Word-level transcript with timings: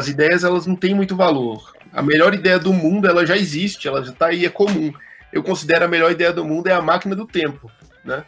as 0.00 0.08
ideias 0.08 0.44
elas 0.44 0.66
não 0.66 0.74
têm 0.74 0.94
muito 0.94 1.14
valor. 1.14 1.72
A 1.92 2.02
melhor 2.02 2.34
ideia 2.34 2.58
do 2.58 2.72
mundo 2.72 3.06
ela 3.06 3.26
já 3.26 3.36
existe, 3.36 3.86
ela 3.86 4.02
já 4.02 4.10
está 4.10 4.26
aí, 4.26 4.44
é 4.44 4.50
comum. 4.50 4.92
Eu 5.32 5.42
considero 5.42 5.84
a 5.84 5.88
melhor 5.88 6.10
ideia 6.10 6.32
do 6.32 6.44
mundo 6.44 6.66
é 6.66 6.72
a 6.72 6.82
máquina 6.82 7.14
do 7.14 7.26
tempo, 7.26 7.70
né? 8.04 8.24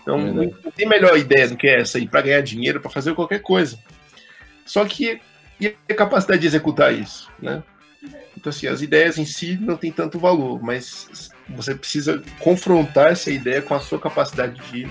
Então 0.00 0.18
não, 0.18 0.44
não 0.44 0.70
tem 0.70 0.88
melhor 0.88 1.18
ideia 1.18 1.48
do 1.48 1.56
que 1.56 1.66
essa 1.66 1.98
aí 1.98 2.08
para 2.08 2.22
ganhar 2.22 2.40
dinheiro, 2.40 2.80
para 2.80 2.90
fazer 2.90 3.14
qualquer 3.14 3.40
coisa. 3.40 3.78
Só 4.64 4.84
que 4.84 5.20
e 5.60 5.74
a 5.88 5.94
capacidade 5.94 6.40
de 6.40 6.46
executar 6.46 6.92
isso, 6.92 7.30
né? 7.40 7.62
Então 8.36 8.50
assim, 8.50 8.66
as 8.66 8.82
ideias 8.82 9.18
em 9.18 9.24
si 9.24 9.58
não 9.60 9.76
têm 9.76 9.90
tanto 9.90 10.18
valor, 10.18 10.62
mas 10.62 11.30
você 11.48 11.74
precisa 11.74 12.22
confrontar 12.38 13.12
essa 13.12 13.30
ideia 13.30 13.62
com 13.62 13.74
a 13.74 13.80
sua 13.80 13.98
capacidade 13.98 14.60
de, 14.70 14.86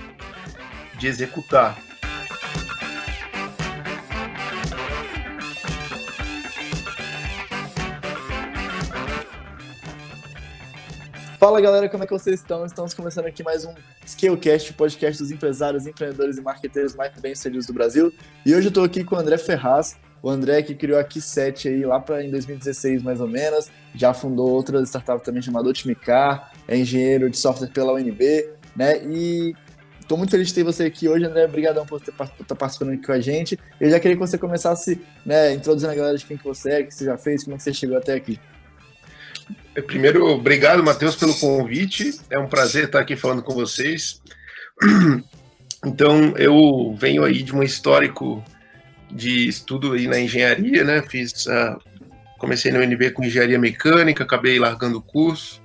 de 0.98 1.08
executar. 1.08 1.78
Fala 11.46 11.62
galera, 11.62 11.88
como 11.88 12.04
é 12.04 12.08
que 12.08 12.12
vocês 12.12 12.40
estão? 12.40 12.66
Estamos 12.66 12.96
começando 12.96 13.28
aqui 13.28 13.44
mais 13.44 13.64
um 13.64 13.76
Scalecast, 14.04 14.74
podcast 14.74 15.22
dos 15.22 15.30
empresários, 15.30 15.86
empreendedores 15.86 16.40
e 16.40 16.42
marqueteiros 16.42 16.96
mais 16.96 17.14
bem-sucedidos 17.20 17.68
do 17.68 17.74
Brasil. 17.74 18.12
E 18.44 18.56
hoje 18.56 18.66
eu 18.66 18.70
estou 18.70 18.84
aqui 18.84 19.04
com 19.04 19.16
o 19.16 19.20
André 19.20 19.38
Ferraz, 19.38 19.96
o 20.24 20.30
André 20.32 20.64
que 20.64 20.74
criou 20.74 20.98
a 20.98 21.04
Key7 21.04 21.70
aí 21.70 21.86
lá 21.86 22.00
para 22.00 22.26
em 22.26 22.32
2016 22.32 23.04
mais 23.04 23.22
ou 23.22 23.28
menos, 23.28 23.70
já 23.94 24.12
fundou 24.12 24.50
outra 24.50 24.82
startup 24.88 25.24
também 25.24 25.40
chamada 25.40 25.70
Otimicar, 25.70 26.52
é 26.68 26.80
engenheiro 26.80 27.30
de 27.30 27.38
software 27.38 27.68
pela 27.68 27.94
UNB, 27.94 28.50
né? 28.76 29.04
E 29.06 29.54
Estou 30.00 30.18
muito 30.18 30.32
feliz 30.32 30.48
de 30.48 30.54
ter 30.54 30.64
você 30.64 30.84
aqui 30.84 31.08
hoje, 31.08 31.26
André. 31.26 31.46
Obrigadão 31.46 31.84
por 31.84 32.00
estar 32.00 32.28
tá 32.28 32.56
participando 32.56 32.90
aqui 32.94 33.06
com 33.06 33.12
a 33.12 33.20
gente. 33.20 33.60
Eu 33.80 33.90
já 33.90 34.00
queria 34.00 34.16
que 34.16 34.22
você 34.22 34.38
começasse, 34.38 35.02
né, 35.26 35.54
introduzindo 35.54 35.92
a 35.92 35.96
galera 35.96 36.16
de 36.16 36.24
quem 36.24 36.38
que 36.38 36.44
você 36.44 36.72
é, 36.72 36.82
o 36.82 36.88
que 36.88 36.94
você 36.94 37.06
já 37.06 37.18
fez, 37.18 37.44
como 37.44 37.56
é 37.56 37.58
que 37.58 37.64
você 37.64 37.74
chegou 37.74 37.98
até 37.98 38.14
aqui. 38.14 38.40
É, 39.76 39.82
primeiro, 39.82 40.26
obrigado, 40.28 40.84
Matheus, 40.84 41.16
pelo 41.16 41.34
convite. 41.36 42.20
É 42.30 42.40
um 42.40 42.48
prazer 42.48 42.86
estar 42.86 43.00
aqui 43.00 43.16
falando 43.16 43.44
com 43.44 43.54
vocês. 43.54 44.22
Então, 45.86 46.34
eu 46.36 46.96
venho 47.00 47.24
aí 47.24 47.44
de 47.44 47.54
um 47.54 47.62
histórico 47.62 48.44
de 49.12 49.48
estudo 49.48 49.94
aí 49.94 50.08
na 50.08 50.20
engenharia, 50.20 50.84
né? 50.84 51.04
Fiz, 51.04 51.46
uh, 51.46 51.80
comecei 52.40 52.72
no 52.72 52.80
UNB 52.80 53.12
com 53.12 53.24
engenharia 53.24 53.60
mecânica, 53.60 54.24
acabei 54.24 54.58
largando 54.58 54.98
o 54.98 55.02
curso, 55.02 55.62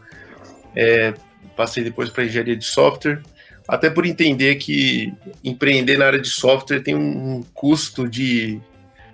é, 0.76 1.14
passei 1.56 1.82
depois 1.82 2.10
para 2.10 2.24
engenharia 2.24 2.54
de 2.54 2.66
software, 2.66 3.22
até 3.66 3.88
por 3.88 4.04
entender 4.04 4.56
que 4.56 5.12
empreender 5.42 5.96
na 5.96 6.06
área 6.06 6.20
de 6.20 6.28
software 6.28 6.80
tem 6.80 6.94
um 6.94 7.42
custo 7.54 8.06
de 8.06 8.60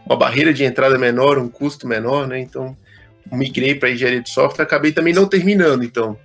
uma 0.05 0.17
barreira 0.17 0.53
de 0.53 0.65
entrada 0.65 0.99
menor, 0.99 1.39
um 1.39 1.49
custo 1.49 1.87
menor, 1.87 2.27
né? 2.27 2.41
Então, 2.41 2.77
migrei 3.33 3.75
para 3.75 3.91
engenharia 3.91 4.23
de 4.23 4.31
software, 4.31 4.65
acabei 4.65 4.93
também 4.93 5.13
não 5.13 5.27
terminando, 5.27 5.85
então 5.85 6.19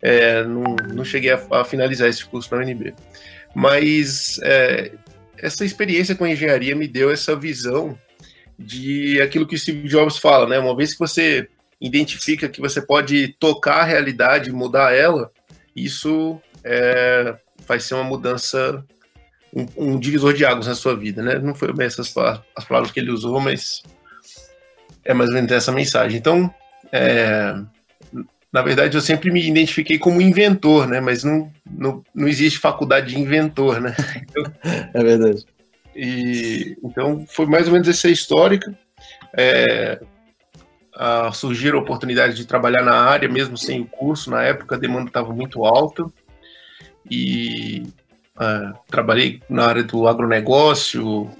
é, 0.00 0.42
não, 0.44 0.76
não 0.94 1.04
cheguei 1.04 1.30
a, 1.30 1.40
a, 1.50 1.64
finalizar 1.64 2.08
esse 2.08 2.24
curso 2.24 2.54
na 2.54 2.62
UNB. 2.62 2.94
Mas 3.54 4.38
é, 4.42 4.92
essa 5.36 5.64
experiência 5.64 6.14
com 6.14 6.26
engenharia 6.26 6.74
me 6.74 6.86
deu 6.86 7.10
essa 7.10 7.34
visão 7.34 7.98
de 8.58 9.20
aquilo 9.20 9.46
que 9.46 9.54
o 9.54 9.58
Steve 9.58 9.88
Jobs 9.88 10.18
fala, 10.18 10.48
né? 10.48 10.58
Uma 10.58 10.76
vez 10.76 10.92
que 10.92 10.98
você 10.98 11.48
identifica 11.80 12.48
que 12.48 12.60
você 12.60 12.82
pode 12.82 13.28
tocar 13.38 13.80
a 13.80 13.84
realidade, 13.84 14.52
mudar 14.52 14.94
ela, 14.94 15.30
isso 15.74 16.40
é, 16.64 17.36
vai 17.66 17.78
ser 17.78 17.94
uma 17.94 18.04
mudança, 18.04 18.84
um, 19.54 19.66
um, 19.76 19.98
divisor 19.98 20.34
de 20.34 20.44
águas 20.44 20.66
na 20.66 20.74
sua 20.74 20.96
vida, 20.96 21.22
né? 21.22 21.38
Não 21.38 21.54
foi 21.54 21.72
bem 21.72 21.86
essas 21.86 22.12
as 22.56 22.64
palavras 22.64 22.90
que 22.90 22.98
ele 22.98 23.12
usou, 23.12 23.40
mas 23.40 23.82
é 25.08 25.14
mais 25.14 25.30
ou 25.30 25.36
menos 25.36 25.50
essa 25.50 25.72
mensagem. 25.72 26.18
Então, 26.18 26.54
é, 26.92 27.54
na 28.52 28.60
verdade, 28.62 28.94
eu 28.94 29.00
sempre 29.00 29.32
me 29.32 29.48
identifiquei 29.48 29.98
como 29.98 30.20
inventor, 30.20 30.86
né? 30.86 31.00
Mas 31.00 31.24
não, 31.24 31.50
não, 31.68 32.04
não 32.14 32.28
existe 32.28 32.58
faculdade 32.58 33.08
de 33.08 33.18
inventor, 33.18 33.80
né? 33.80 33.96
Então, 34.22 34.44
é 34.92 35.02
verdade. 35.02 35.46
E, 35.96 36.76
então, 36.84 37.24
foi 37.26 37.46
mais 37.46 37.66
ou 37.66 37.72
menos 37.72 37.88
essa 37.88 38.08
histórica. 38.08 38.78
É, 39.32 39.98
a, 40.94 41.32
surgiram 41.32 41.78
oportunidades 41.78 42.36
de 42.36 42.46
trabalhar 42.46 42.82
na 42.82 42.94
área, 42.94 43.30
mesmo 43.30 43.56
sem 43.56 43.80
o 43.80 43.86
curso. 43.86 44.30
Na 44.30 44.42
época, 44.42 44.76
a 44.76 44.78
demanda 44.78 45.08
estava 45.08 45.32
muito 45.32 45.64
alta. 45.64 46.04
E 47.10 47.82
é, 48.38 48.72
trabalhei 48.90 49.40
na 49.48 49.64
área 49.64 49.82
do 49.82 50.06
agronegócio, 50.06 51.30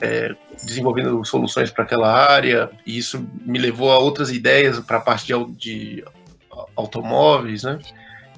é, 0.00 0.34
desenvolvendo 0.64 1.24
soluções 1.24 1.70
para 1.70 1.84
aquela 1.84 2.12
área, 2.12 2.70
e 2.84 2.98
isso 2.98 3.26
me 3.44 3.58
levou 3.58 3.92
a 3.92 3.98
outras 3.98 4.30
ideias 4.30 4.78
para 4.80 4.98
a 4.98 5.00
parte 5.00 5.26
de, 5.26 5.52
de, 5.54 6.04
automóveis, 6.74 7.62
né? 7.62 7.78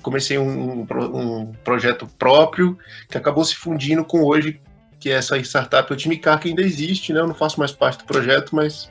Comecei 0.02 0.38
um, 0.38 0.82
um, 0.82 1.52
projeto 1.64 2.06
próprio 2.18 2.78
que 3.08 3.18
acabou 3.18 3.44
se 3.44 3.54
fundindo 3.54 4.04
com 4.04 4.22
hoje, 4.22 4.60
que 4.98 5.10
é 5.10 5.14
essa 5.14 5.38
startup 5.38 5.92
Otimicar, 5.92 6.38
que 6.40 6.48
ainda 6.48 6.62
existe, 6.62 7.12
né? 7.12 7.20
Eu 7.20 7.26
não 7.26 7.34
faço 7.34 7.58
mais 7.58 7.72
parte 7.72 7.98
do 7.98 8.04
projeto, 8.04 8.54
mas 8.54 8.90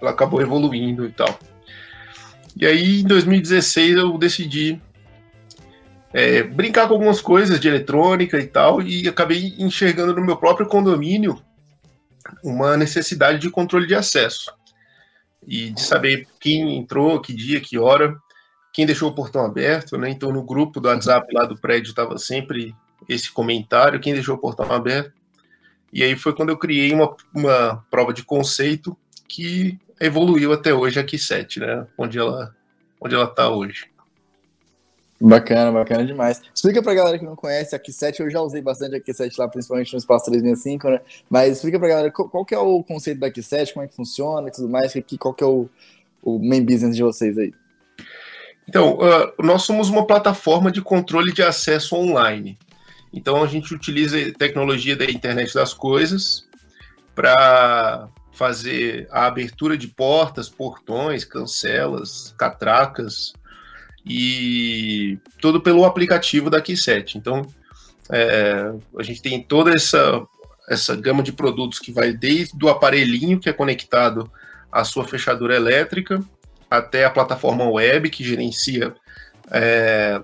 ela 0.00 0.10
acabou 0.10 0.40
evoluindo 0.40 1.06
e 1.06 1.12
tal. 1.12 1.38
E 2.56 2.66
aí, 2.66 3.00
em 3.00 3.04
2016, 3.04 3.96
eu 3.96 4.16
decidi 4.18 4.80
é, 6.14 6.44
brincar 6.44 6.86
com 6.86 6.94
algumas 6.94 7.20
coisas 7.20 7.58
de 7.58 7.66
eletrônica 7.66 8.38
e 8.38 8.46
tal, 8.46 8.80
e 8.80 9.08
acabei 9.08 9.52
enxergando 9.58 10.14
no 10.14 10.24
meu 10.24 10.36
próprio 10.36 10.68
condomínio 10.68 11.42
uma 12.42 12.76
necessidade 12.76 13.40
de 13.40 13.50
controle 13.50 13.84
de 13.84 13.96
acesso 13.96 14.54
e 15.44 15.70
de 15.70 15.82
saber 15.82 16.28
quem 16.38 16.78
entrou, 16.78 17.20
que 17.20 17.34
dia, 17.34 17.60
que 17.60 17.76
hora, 17.76 18.16
quem 18.72 18.86
deixou 18.86 19.10
o 19.10 19.14
portão 19.14 19.44
aberto, 19.44 19.98
né? 19.98 20.08
Então 20.08 20.30
no 20.30 20.44
grupo 20.44 20.80
do 20.80 20.88
WhatsApp 20.88 21.26
lá 21.34 21.44
do 21.44 21.60
prédio 21.60 21.90
estava 21.90 22.16
sempre 22.16 22.72
esse 23.08 23.32
comentário, 23.32 24.00
quem 24.00 24.14
deixou 24.14 24.36
o 24.36 24.40
portão 24.40 24.70
aberto. 24.70 25.12
E 25.92 26.04
aí 26.04 26.14
foi 26.14 26.32
quando 26.32 26.50
eu 26.50 26.56
criei 26.56 26.92
uma, 26.92 27.14
uma 27.34 27.84
prova 27.90 28.12
de 28.12 28.22
conceito 28.22 28.96
que 29.28 29.78
evoluiu 30.00 30.52
até 30.52 30.72
hoje 30.72 31.00
aqui 31.00 31.18
7, 31.18 31.58
né? 31.58 31.86
Onde 31.98 32.20
ela 32.20 32.54
onde 33.00 33.14
ela 33.16 33.24
está 33.24 33.50
hoje. 33.50 33.93
Bacana, 35.20 35.70
bacana 35.70 36.04
demais. 36.04 36.42
Explica 36.52 36.82
pra 36.82 36.92
galera 36.92 37.18
que 37.18 37.24
não 37.24 37.36
conhece 37.36 37.74
a 37.74 37.78
Q7, 37.78 38.20
eu 38.20 38.30
já 38.30 38.40
usei 38.40 38.60
bastante 38.60 38.96
a 38.96 39.00
Q7 39.00 39.32
lá, 39.38 39.48
principalmente 39.48 39.92
no 39.92 39.98
Espaço 39.98 40.30
3005, 40.30 40.90
né? 40.90 41.00
Mas 41.30 41.56
explica 41.56 41.78
pra 41.78 41.88
galera 41.88 42.10
qual, 42.10 42.28
qual 42.28 42.44
que 42.44 42.54
é 42.54 42.58
o 42.58 42.82
conceito 42.82 43.20
da 43.20 43.30
Q7, 43.30 43.72
como 43.72 43.84
é 43.84 43.88
que 43.88 43.94
funciona 43.94 44.48
e 44.48 44.50
tudo 44.50 44.68
mais, 44.68 44.92
que, 44.92 45.16
qual 45.16 45.32
que 45.32 45.44
é 45.44 45.46
o, 45.46 45.68
o 46.22 46.38
main 46.38 46.64
business 46.64 46.96
de 46.96 47.02
vocês 47.02 47.38
aí. 47.38 47.52
Então, 48.68 48.98
uh, 48.98 49.32
nós 49.42 49.62
somos 49.62 49.88
uma 49.88 50.06
plataforma 50.06 50.72
de 50.72 50.82
controle 50.82 51.32
de 51.32 51.42
acesso 51.42 51.94
online. 51.94 52.58
Então, 53.12 53.42
a 53.42 53.46
gente 53.46 53.72
utiliza 53.72 54.16
tecnologia 54.32 54.96
da 54.96 55.04
internet 55.04 55.54
das 55.54 55.72
coisas 55.72 56.48
para 57.14 58.08
fazer 58.32 59.06
a 59.10 59.26
abertura 59.26 59.78
de 59.78 59.86
portas, 59.86 60.48
portões, 60.48 61.24
cancelas, 61.24 62.34
catracas, 62.36 63.32
e 64.04 65.18
tudo 65.40 65.60
pelo 65.60 65.84
aplicativo 65.84 66.50
da 66.50 66.60
Keyset. 66.60 67.16
Então, 67.16 67.42
é, 68.10 68.72
a 68.98 69.02
gente 69.02 69.22
tem 69.22 69.42
toda 69.42 69.72
essa, 69.72 70.22
essa 70.68 70.94
gama 70.94 71.22
de 71.22 71.32
produtos 71.32 71.78
que 71.78 71.92
vai 71.92 72.12
desde 72.12 72.62
o 72.64 72.68
aparelhinho 72.68 73.40
que 73.40 73.48
é 73.48 73.52
conectado 73.52 74.30
à 74.70 74.84
sua 74.84 75.04
fechadura 75.04 75.56
elétrica 75.56 76.20
até 76.70 77.04
a 77.04 77.10
plataforma 77.10 77.64
web 77.64 78.10
que 78.10 78.24
gerencia 78.24 78.94
é, 79.50 80.20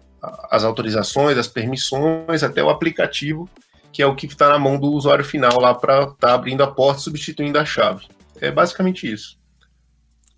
as 0.51 0.65
autorizações, 0.65 1.39
as 1.39 1.49
permissões, 1.49 2.43
até 2.43 2.63
o 2.63 2.69
aplicativo 2.69 3.49
que 3.93 4.03
é 4.03 4.07
o 4.07 4.15
que 4.15 4.27
está 4.27 4.49
na 4.49 4.59
mão 4.59 4.79
do 4.79 4.93
usuário 4.93 5.25
final 5.25 5.61
lá 5.61 5.75
para 5.75 6.03
estar 6.03 6.15
tá 6.17 6.35
abrindo 6.35 6.63
a 6.63 6.71
porta 6.71 7.01
substituindo 7.01 7.59
a 7.59 7.65
chave. 7.65 8.07
É 8.41 8.51
basicamente 8.51 9.11
isso. 9.11 9.39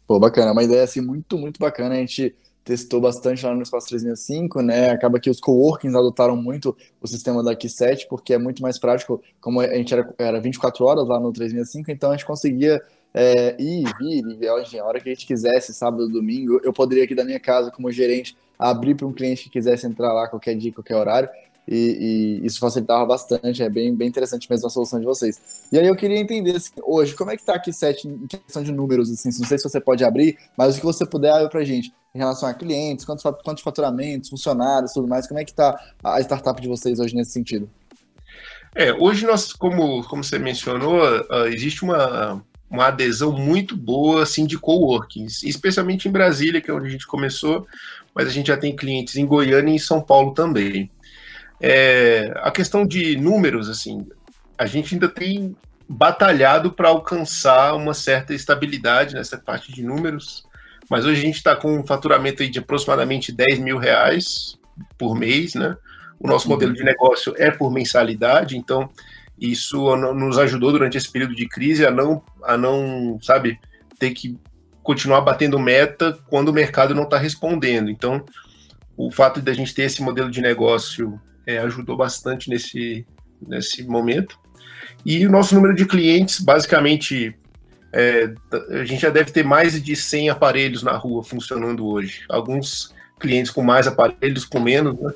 Pô, 0.06 0.18
bacana, 0.18 0.52
uma 0.52 0.62
ideia 0.62 0.82
assim 0.82 1.00
muito, 1.00 1.38
muito 1.38 1.58
bacana. 1.58 1.94
A 1.94 1.98
gente 1.98 2.34
testou 2.64 3.00
bastante 3.00 3.44
lá 3.44 3.54
no 3.54 3.62
Espaço 3.62 3.88
365, 3.88 4.62
né? 4.62 4.90
Acaba 4.90 5.18
que 5.18 5.28
os 5.28 5.40
coworkings 5.40 5.96
adotaram 5.96 6.36
muito 6.36 6.76
o 7.00 7.06
sistema 7.06 7.42
da 7.42 7.56
Q7, 7.56 8.06
porque 8.08 8.34
é 8.34 8.38
muito 8.38 8.62
mais 8.62 8.78
prático, 8.78 9.22
como 9.40 9.60
a 9.60 9.74
gente 9.74 9.92
era, 9.92 10.14
era 10.18 10.40
24 10.40 10.84
horas 10.84 11.06
lá 11.06 11.18
no 11.18 11.32
365, 11.32 11.90
então 11.90 12.10
a 12.10 12.16
gente 12.16 12.26
conseguia 12.26 12.80
é, 13.12 13.56
ir, 13.60 13.84
vir, 13.98 14.24
e, 14.40 14.78
a 14.78 14.84
hora 14.84 15.00
que 15.00 15.08
a 15.08 15.12
gente 15.12 15.26
quisesse, 15.26 15.74
sábado, 15.74 16.08
domingo, 16.08 16.60
eu 16.62 16.72
poderia 16.72 17.04
aqui 17.04 17.14
da 17.14 17.24
minha 17.24 17.40
casa, 17.40 17.70
como 17.70 17.90
gerente, 17.90 18.36
abrir 18.58 18.94
para 18.94 19.06
um 19.06 19.12
cliente 19.12 19.44
que 19.44 19.50
quisesse 19.50 19.86
entrar 19.86 20.12
lá 20.12 20.28
qualquer 20.28 20.54
dia, 20.54 20.72
qualquer 20.72 20.96
horário, 20.96 21.28
e, 21.66 22.40
e, 22.42 22.46
isso 22.46 22.58
facilitava 22.58 23.04
bastante, 23.06 23.62
é 23.62 23.68
bem, 23.68 23.94
bem 23.94 24.08
interessante 24.08 24.48
mesmo 24.50 24.66
a 24.66 24.70
solução 24.70 24.98
de 24.98 25.06
vocês. 25.06 25.40
E 25.70 25.78
aí 25.78 25.86
eu 25.86 25.96
queria 25.96 26.18
entender 26.18 26.56
assim, 26.56 26.72
hoje, 26.82 27.14
como 27.14 27.30
é 27.30 27.36
que 27.36 27.42
está 27.42 27.54
aqui 27.54 27.72
7 27.72 28.08
em 28.08 28.26
questão 28.26 28.62
de 28.62 28.72
números, 28.72 29.10
assim, 29.10 29.30
não 29.38 29.46
sei 29.46 29.58
se 29.58 29.64
você 29.64 29.80
pode 29.80 30.04
abrir, 30.04 30.36
mas 30.56 30.76
o 30.76 30.80
que 30.80 30.84
você 30.84 31.06
puder 31.06 31.48
para 31.48 31.60
a 31.60 31.64
gente, 31.64 31.92
em 32.14 32.18
relação 32.18 32.48
a 32.48 32.54
clientes, 32.54 33.04
quantos, 33.04 33.24
quantos 33.44 33.62
faturamentos, 33.62 34.28
funcionários, 34.28 34.92
tudo 34.92 35.08
mais, 35.08 35.26
como 35.26 35.40
é 35.40 35.44
que 35.44 35.52
está 35.52 35.78
a 36.02 36.20
startup 36.20 36.60
de 36.60 36.68
vocês 36.68 36.98
hoje 36.98 37.14
nesse 37.14 37.30
sentido? 37.30 37.70
É, 38.74 38.92
hoje 38.92 39.26
nós, 39.26 39.52
como, 39.52 40.02
como 40.04 40.24
você 40.24 40.38
mencionou, 40.38 41.02
uh, 41.02 41.46
existe 41.46 41.84
uma, 41.84 42.42
uma 42.70 42.86
adesão 42.86 43.30
muito 43.32 43.76
boa 43.76 44.22
assim 44.22 44.46
de 44.46 44.58
coworkings, 44.58 45.42
especialmente 45.42 46.08
em 46.08 46.10
Brasília, 46.10 46.60
que 46.60 46.70
é 46.70 46.74
onde 46.74 46.86
a 46.86 46.90
gente 46.90 47.06
começou, 47.06 47.66
mas 48.14 48.26
a 48.26 48.30
gente 48.30 48.46
já 48.46 48.56
tem 48.56 48.74
clientes 48.74 49.16
em 49.16 49.26
Goiânia 49.26 49.72
e 49.72 49.76
em 49.76 49.78
São 49.78 50.00
Paulo 50.00 50.32
também. 50.32 50.90
É, 51.62 52.32
a 52.38 52.50
questão 52.50 52.84
de 52.84 53.16
números, 53.16 53.68
assim, 53.68 54.04
a 54.58 54.66
gente 54.66 54.94
ainda 54.94 55.08
tem 55.08 55.56
batalhado 55.88 56.72
para 56.72 56.88
alcançar 56.88 57.74
uma 57.74 57.94
certa 57.94 58.34
estabilidade 58.34 59.14
nessa 59.14 59.38
parte 59.38 59.72
de 59.72 59.82
números, 59.82 60.44
mas 60.90 61.04
hoje 61.04 61.20
a 61.20 61.24
gente 61.24 61.36
está 61.36 61.54
com 61.54 61.78
um 61.78 61.86
faturamento 61.86 62.46
de 62.48 62.58
aproximadamente 62.58 63.30
10 63.30 63.60
mil 63.60 63.78
reais 63.78 64.58
por 64.98 65.14
mês, 65.14 65.54
né? 65.54 65.76
O 66.18 66.26
nosso 66.26 66.48
uhum. 66.48 66.54
modelo 66.54 66.72
de 66.72 66.82
negócio 66.82 67.32
é 67.36 67.50
por 67.50 67.70
mensalidade, 67.70 68.56
então 68.56 68.90
isso 69.38 69.96
nos 69.96 70.38
ajudou 70.38 70.72
durante 70.72 70.96
esse 70.96 71.10
período 71.10 71.34
de 71.34 71.48
crise 71.48 71.86
a 71.86 71.90
não, 71.90 72.22
a 72.42 72.56
não 72.56 73.18
sabe, 73.22 73.58
ter 73.98 74.10
que 74.10 74.36
continuar 74.82 75.20
batendo 75.20 75.58
meta 75.58 76.18
quando 76.28 76.48
o 76.48 76.52
mercado 76.52 76.94
não 76.94 77.04
está 77.04 77.18
respondendo. 77.18 77.90
Então, 77.90 78.24
o 78.96 79.10
fato 79.10 79.40
de 79.40 79.50
a 79.50 79.54
gente 79.54 79.74
ter 79.74 79.82
esse 79.82 80.02
modelo 80.02 80.30
de 80.30 80.40
negócio 80.40 81.20
é, 81.46 81.58
ajudou 81.58 81.96
bastante 81.96 82.48
nesse, 82.48 83.06
nesse 83.46 83.82
momento. 83.84 84.38
E 85.04 85.26
o 85.26 85.30
nosso 85.30 85.54
número 85.54 85.74
de 85.74 85.84
clientes, 85.84 86.40
basicamente, 86.40 87.34
é, 87.92 88.32
a 88.70 88.84
gente 88.84 89.02
já 89.02 89.10
deve 89.10 89.30
ter 89.30 89.44
mais 89.44 89.82
de 89.82 89.96
100 89.96 90.30
aparelhos 90.30 90.82
na 90.82 90.96
rua 90.96 91.22
funcionando 91.22 91.86
hoje. 91.86 92.24
Alguns 92.28 92.94
clientes 93.18 93.50
com 93.50 93.62
mais 93.62 93.86
aparelhos, 93.86 94.44
com 94.44 94.60
menos, 94.60 94.98
né? 94.98 95.12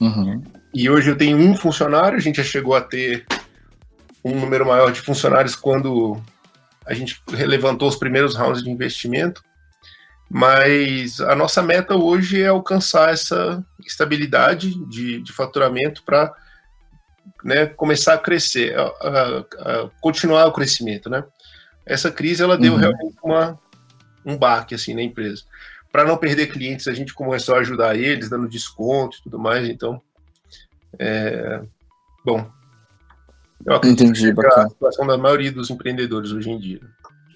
Uhum. 0.00 0.42
E 0.74 0.88
hoje 0.88 1.10
eu 1.10 1.16
tenho 1.16 1.36
um 1.36 1.54
funcionário, 1.54 2.16
a 2.16 2.20
gente 2.20 2.36
já 2.36 2.44
chegou 2.44 2.74
a 2.74 2.80
ter 2.80 3.26
um 4.24 4.38
número 4.38 4.66
maior 4.66 4.90
de 4.90 5.00
funcionários 5.00 5.54
quando 5.54 6.20
a 6.86 6.94
gente 6.94 7.22
levantou 7.28 7.88
os 7.88 7.96
primeiros 7.96 8.34
rounds 8.34 8.62
de 8.62 8.70
investimento. 8.70 9.44
Mas 10.34 11.20
a 11.20 11.34
nossa 11.34 11.60
meta 11.62 11.94
hoje 11.94 12.40
é 12.40 12.48
alcançar 12.48 13.12
essa 13.12 13.62
estabilidade 13.84 14.74
de, 14.88 15.20
de 15.20 15.30
faturamento 15.30 16.02
para 16.04 16.34
né, 17.44 17.66
começar 17.66 18.14
a 18.14 18.18
crescer, 18.18 18.74
a, 18.74 18.82
a, 18.82 19.38
a, 19.40 19.90
continuar 20.00 20.46
o 20.46 20.52
crescimento, 20.52 21.10
né? 21.10 21.22
Essa 21.84 22.10
crise 22.10 22.42
ela 22.42 22.56
deu 22.56 22.72
uhum. 22.72 22.78
realmente 22.78 23.16
uma, 23.22 23.60
um 24.24 24.34
baque 24.34 24.74
assim 24.74 24.94
na 24.94 25.02
empresa. 25.02 25.42
Para 25.92 26.06
não 26.06 26.16
perder 26.16 26.46
clientes, 26.46 26.88
a 26.88 26.94
gente 26.94 27.12
começou 27.12 27.54
a 27.54 27.58
ajudar 27.58 27.94
eles, 27.94 28.30
dando 28.30 28.48
desconto 28.48 29.18
e 29.18 29.22
tudo 29.24 29.38
mais. 29.38 29.68
Então, 29.68 30.00
é, 30.98 31.60
bom, 32.24 32.50
eu 33.66 33.74
acredito 33.74 34.02
Entendi, 34.02 34.34
que 34.34 34.46
é 34.46 34.48
a 34.48 34.68
situação 34.70 35.06
da 35.06 35.18
maioria 35.18 35.52
dos 35.52 35.68
empreendedores 35.68 36.32
hoje 36.32 36.48
em 36.48 36.58
dia. 36.58 36.80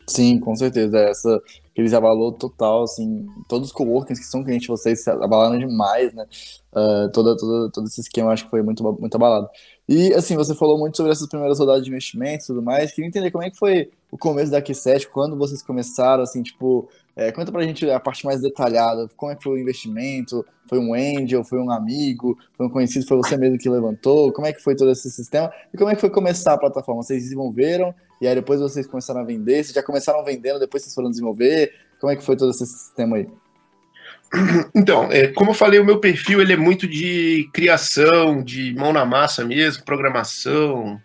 Sim, 0.08 0.38
com 0.38 0.54
certeza. 0.54 0.98
Essa 0.98 1.42
crise 1.74 1.94
abalou 1.96 2.32
total, 2.32 2.84
assim, 2.84 3.26
todos 3.48 3.68
os 3.68 3.72
coworkings 3.72 4.20
que 4.20 4.26
são 4.26 4.44
clientes 4.44 4.62
de 4.62 4.68
vocês 4.68 5.06
abalaram 5.08 5.58
demais, 5.58 6.14
né? 6.14 6.24
Uh, 6.72 7.10
toda, 7.12 7.36
toda, 7.36 7.70
todo 7.70 7.86
esse 7.86 8.00
esquema 8.00 8.30
acho 8.30 8.44
que 8.44 8.50
foi 8.50 8.62
muito, 8.62 8.82
muito 8.98 9.14
abalado. 9.14 9.48
E, 9.88 10.12
assim, 10.14 10.36
você 10.36 10.54
falou 10.54 10.78
muito 10.78 10.96
sobre 10.96 11.12
essas 11.12 11.28
primeiras 11.28 11.58
rodadas 11.58 11.82
de 11.82 11.90
investimentos 11.90 12.44
e 12.44 12.48
tudo 12.48 12.62
mais. 12.62 12.92
Queria 12.92 13.08
entender 13.08 13.30
como 13.30 13.44
é 13.44 13.50
que 13.50 13.58
foi 13.58 13.90
o 14.10 14.16
começo 14.16 14.50
da 14.50 14.62
Q7, 14.62 15.08
quando 15.08 15.36
vocês 15.36 15.62
começaram, 15.62 16.22
assim, 16.22 16.42
tipo, 16.42 16.88
é, 17.16 17.32
conta 17.32 17.50
pra 17.50 17.62
gente 17.62 17.88
a 17.90 17.98
parte 17.98 18.24
mais 18.24 18.40
detalhada, 18.40 19.08
como 19.16 19.32
é 19.32 19.36
que 19.36 19.42
foi 19.42 19.54
o 19.54 19.58
investimento, 19.58 20.44
foi 20.68 20.78
um 20.78 20.94
angel, 20.94 21.42
foi 21.42 21.58
um 21.60 21.70
amigo, 21.70 22.38
foi 22.56 22.66
um 22.66 22.70
conhecido, 22.70 23.06
foi 23.06 23.16
você 23.16 23.36
mesmo 23.36 23.58
que 23.58 23.68
levantou, 23.68 24.32
como 24.32 24.46
é 24.46 24.52
que 24.52 24.62
foi 24.62 24.76
todo 24.76 24.90
esse 24.90 25.10
sistema, 25.10 25.50
e 25.72 25.76
como 25.76 25.90
é 25.90 25.94
que 25.94 26.00
foi 26.00 26.10
começar 26.10 26.52
a 26.54 26.58
plataforma? 26.58 27.02
Vocês 27.02 27.22
desenvolveram, 27.22 27.94
e 28.20 28.26
aí 28.26 28.34
depois 28.34 28.60
vocês 28.60 28.86
começaram 28.86 29.20
a 29.20 29.24
vender, 29.24 29.64
vocês 29.64 29.74
já 29.74 29.82
começaram 29.82 30.24
vendendo, 30.24 30.58
depois 30.58 30.82
vocês 30.82 30.94
foram 30.94 31.10
desenvolver, 31.10 31.72
como 32.00 32.12
é 32.12 32.16
que 32.16 32.24
foi 32.24 32.36
todo 32.36 32.50
esse 32.50 32.66
sistema 32.66 33.16
aí? 33.16 33.28
Então, 34.74 35.10
é, 35.10 35.28
como 35.28 35.50
eu 35.50 35.54
falei, 35.54 35.78
o 35.78 35.84
meu 35.84 35.98
perfil 35.98 36.40
ele 36.40 36.52
é 36.52 36.56
muito 36.56 36.86
de 36.86 37.48
criação, 37.52 38.42
de 38.42 38.74
mão 38.74 38.92
na 38.92 39.04
massa 39.04 39.44
mesmo, 39.44 39.84
programação. 39.84 41.00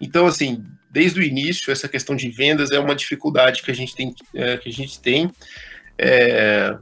Então, 0.00 0.26
assim, 0.26 0.62
desde 0.90 1.18
o 1.18 1.22
início, 1.22 1.72
essa 1.72 1.88
questão 1.88 2.14
de 2.14 2.28
vendas 2.28 2.70
é 2.70 2.78
uma 2.78 2.94
dificuldade 2.94 3.62
que 3.62 3.70
a 3.70 3.74
gente 3.74 3.94
tem. 3.96 4.14
É, 4.34 4.56
que 4.58 4.68
a 4.68 4.72
gente 4.72 5.00
tem 5.00 5.30
é, 5.98 6.76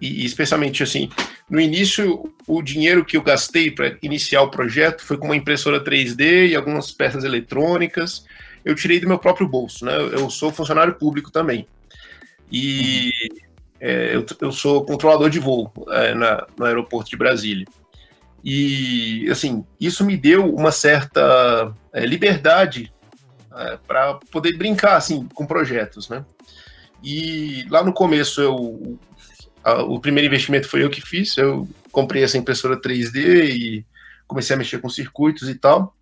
e, 0.00 0.24
especialmente 0.24 0.82
assim, 0.82 1.10
no 1.48 1.60
início, 1.60 2.32
o 2.46 2.62
dinheiro 2.62 3.04
que 3.04 3.16
eu 3.16 3.22
gastei 3.22 3.70
para 3.70 3.96
iniciar 4.02 4.42
o 4.42 4.50
projeto 4.50 5.04
foi 5.04 5.18
com 5.18 5.26
uma 5.26 5.36
impressora 5.36 5.82
3D 5.82 6.48
e 6.48 6.56
algumas 6.56 6.90
peças 6.90 7.24
eletrônicas. 7.24 8.24
Eu 8.64 8.74
tirei 8.74 9.00
do 9.00 9.08
meu 9.08 9.18
próprio 9.18 9.48
bolso, 9.48 9.84
né? 9.84 9.96
Eu 9.96 10.28
sou 10.30 10.52
funcionário 10.52 10.94
público 10.94 11.30
também. 11.30 11.66
E 12.50 13.10
é, 13.80 14.14
eu, 14.14 14.26
eu, 14.40 14.52
sou 14.52 14.84
controlador 14.84 15.30
de 15.30 15.38
voo 15.38 15.72
é, 15.90 16.14
na, 16.14 16.46
no 16.58 16.66
aeroporto 16.66 17.08
de 17.08 17.16
Brasília. 17.16 17.66
E, 18.44 19.28
assim, 19.30 19.64
isso 19.80 20.04
me 20.04 20.16
deu 20.16 20.54
uma 20.54 20.72
certa 20.72 21.72
é, 21.92 22.04
liberdade 22.04 22.92
é, 23.54 23.78
para 23.86 24.14
poder 24.30 24.56
brincar, 24.56 24.96
assim, 24.96 25.26
com 25.34 25.46
projetos, 25.46 26.08
né? 26.08 26.24
E 27.02 27.66
lá 27.70 27.82
no 27.82 27.92
começo, 27.92 28.40
eu, 28.40 28.98
a, 29.64 29.82
o 29.82 29.98
primeiro 30.00 30.26
investimento 30.26 30.68
foi 30.68 30.84
eu 30.84 30.90
que 30.90 31.00
fiz, 31.00 31.36
eu 31.36 31.68
comprei 31.90 32.22
essa 32.22 32.38
impressora 32.38 32.80
3D 32.80 33.50
e 33.50 33.86
comecei 34.26 34.54
a 34.54 34.58
mexer 34.58 34.78
com 34.78 34.88
circuitos 34.88 35.48
e 35.48 35.54
tal. 35.54 35.96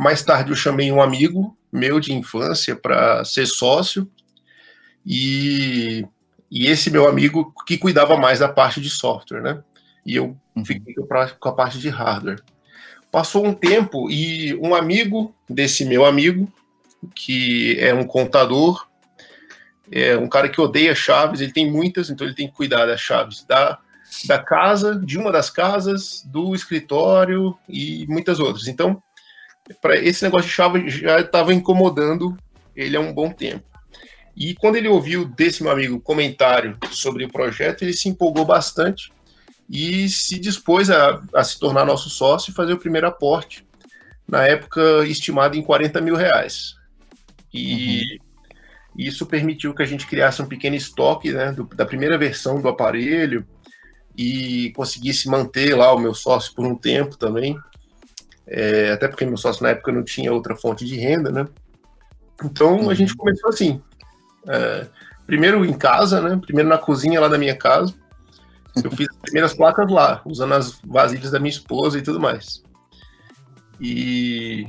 Mais 0.00 0.22
tarde 0.22 0.48
eu 0.48 0.56
chamei 0.56 0.90
um 0.90 1.02
amigo 1.02 1.54
meu 1.70 2.00
de 2.00 2.10
infância 2.10 2.74
para 2.74 3.22
ser 3.22 3.44
sócio 3.44 4.10
e 5.04 6.06
e 6.50 6.66
esse 6.66 6.90
meu 6.90 7.06
amigo 7.06 7.52
que 7.66 7.76
cuidava 7.76 8.16
mais 8.16 8.38
da 8.38 8.48
parte 8.48 8.80
de 8.80 8.88
software, 8.88 9.42
né? 9.42 9.62
E 10.04 10.16
eu 10.16 10.34
uhum. 10.56 10.64
fiquei 10.64 10.94
com 10.94 11.48
a 11.50 11.52
parte 11.52 11.78
de 11.78 11.90
hardware. 11.90 12.42
Passou 13.12 13.46
um 13.46 13.52
tempo 13.52 14.10
e 14.10 14.54
um 14.56 14.74
amigo 14.74 15.34
desse 15.46 15.84
meu 15.84 16.06
amigo, 16.06 16.50
que 17.14 17.78
é 17.78 17.92
um 17.92 18.04
contador, 18.04 18.88
é 19.92 20.16
um 20.16 20.30
cara 20.30 20.48
que 20.48 20.62
odeia 20.62 20.94
chaves, 20.94 21.42
ele 21.42 21.52
tem 21.52 21.70
muitas, 21.70 22.08
então 22.08 22.26
ele 22.26 22.34
tem 22.34 22.48
que 22.48 22.54
cuidar 22.54 22.86
das 22.86 23.02
chaves 23.02 23.44
da, 23.44 23.78
da 24.26 24.38
casa, 24.38 24.96
de 24.96 25.18
uma 25.18 25.30
das 25.30 25.50
casas, 25.50 26.22
do 26.24 26.54
escritório 26.54 27.54
e 27.68 28.06
muitas 28.08 28.40
outras. 28.40 28.66
Então, 28.66 29.02
para 29.80 29.96
esse 29.96 30.22
negócio 30.22 30.48
de 30.48 30.90
já 30.90 31.20
estava 31.20 31.52
incomodando 31.54 32.36
ele 32.74 32.96
há 32.96 33.00
um 33.00 33.12
bom 33.12 33.30
tempo. 33.30 33.64
E 34.36 34.54
quando 34.54 34.76
ele 34.76 34.88
ouviu 34.88 35.24
desse 35.24 35.62
meu 35.62 35.72
amigo 35.72 36.00
comentário 36.00 36.78
sobre 36.90 37.24
o 37.24 37.28
projeto, 37.28 37.82
ele 37.82 37.92
se 37.92 38.08
empolgou 38.08 38.44
bastante 38.44 39.12
e 39.68 40.08
se 40.08 40.38
dispôs 40.38 40.90
a, 40.90 41.20
a 41.34 41.44
se 41.44 41.58
tornar 41.58 41.84
nosso 41.84 42.08
sócio 42.08 42.50
e 42.50 42.54
fazer 42.54 42.72
o 42.72 42.78
primeiro 42.78 43.06
aporte, 43.06 43.66
na 44.26 44.46
época 44.46 45.06
estimado 45.06 45.56
em 45.56 45.62
40 45.62 46.00
mil 46.00 46.14
reais. 46.14 46.74
E 47.52 48.00
uhum. 48.00 48.18
isso 48.96 49.26
permitiu 49.26 49.74
que 49.74 49.82
a 49.82 49.86
gente 49.86 50.06
criasse 50.06 50.40
um 50.40 50.46
pequeno 50.46 50.76
estoque 50.76 51.32
né, 51.32 51.52
do, 51.52 51.64
da 51.64 51.84
primeira 51.84 52.16
versão 52.16 52.60
do 52.60 52.68
aparelho 52.68 53.46
e 54.16 54.72
conseguisse 54.74 55.28
manter 55.28 55.76
lá 55.76 55.92
o 55.92 55.98
meu 55.98 56.14
sócio 56.14 56.54
por 56.54 56.64
um 56.64 56.76
tempo 56.76 57.16
também. 57.16 57.56
É, 58.50 58.90
até 58.90 59.06
porque 59.06 59.24
meu 59.24 59.36
sócio 59.36 59.62
na 59.62 59.70
época 59.70 59.92
não 59.92 60.02
tinha 60.02 60.32
outra 60.32 60.56
fonte 60.56 60.84
de 60.84 60.96
renda, 60.96 61.30
né? 61.30 61.46
Então 62.44 62.80
uhum. 62.80 62.90
a 62.90 62.94
gente 62.94 63.14
começou 63.14 63.48
assim, 63.48 63.80
é, 64.48 64.86
primeiro 65.24 65.64
em 65.64 65.72
casa, 65.72 66.20
né? 66.20 66.40
Primeiro 66.44 66.68
na 66.68 66.76
cozinha 66.76 67.20
lá 67.20 67.28
da 67.28 67.38
minha 67.38 67.56
casa. 67.56 67.94
Eu 68.82 68.90
fiz 68.90 69.08
as 69.08 69.16
primeiras 69.16 69.54
placas 69.54 69.90
lá, 69.90 70.20
usando 70.24 70.54
as 70.54 70.80
vasilhas 70.84 71.30
da 71.30 71.38
minha 71.38 71.50
esposa 71.50 71.98
e 71.98 72.02
tudo 72.02 72.18
mais. 72.18 72.62
E 73.80 74.66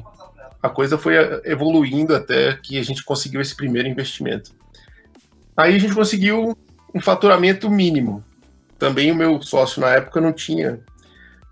a 0.62 0.70
coisa 0.70 0.98
foi 0.98 1.16
evoluindo 1.44 2.16
até 2.16 2.54
que 2.54 2.78
a 2.78 2.84
gente 2.84 3.04
conseguiu 3.04 3.42
esse 3.42 3.56
primeiro 3.56 3.88
investimento. 3.88 4.52
Aí 5.58 5.76
a 5.76 5.80
gente 5.80 5.94
conseguiu 5.94 6.58
um 6.94 7.02
faturamento 7.02 7.70
mínimo. 7.70 8.24
Também 8.78 9.12
o 9.12 9.16
meu 9.16 9.42
sócio 9.42 9.82
na 9.82 9.90
época 9.90 10.22
não 10.22 10.34
tinha 10.34 10.80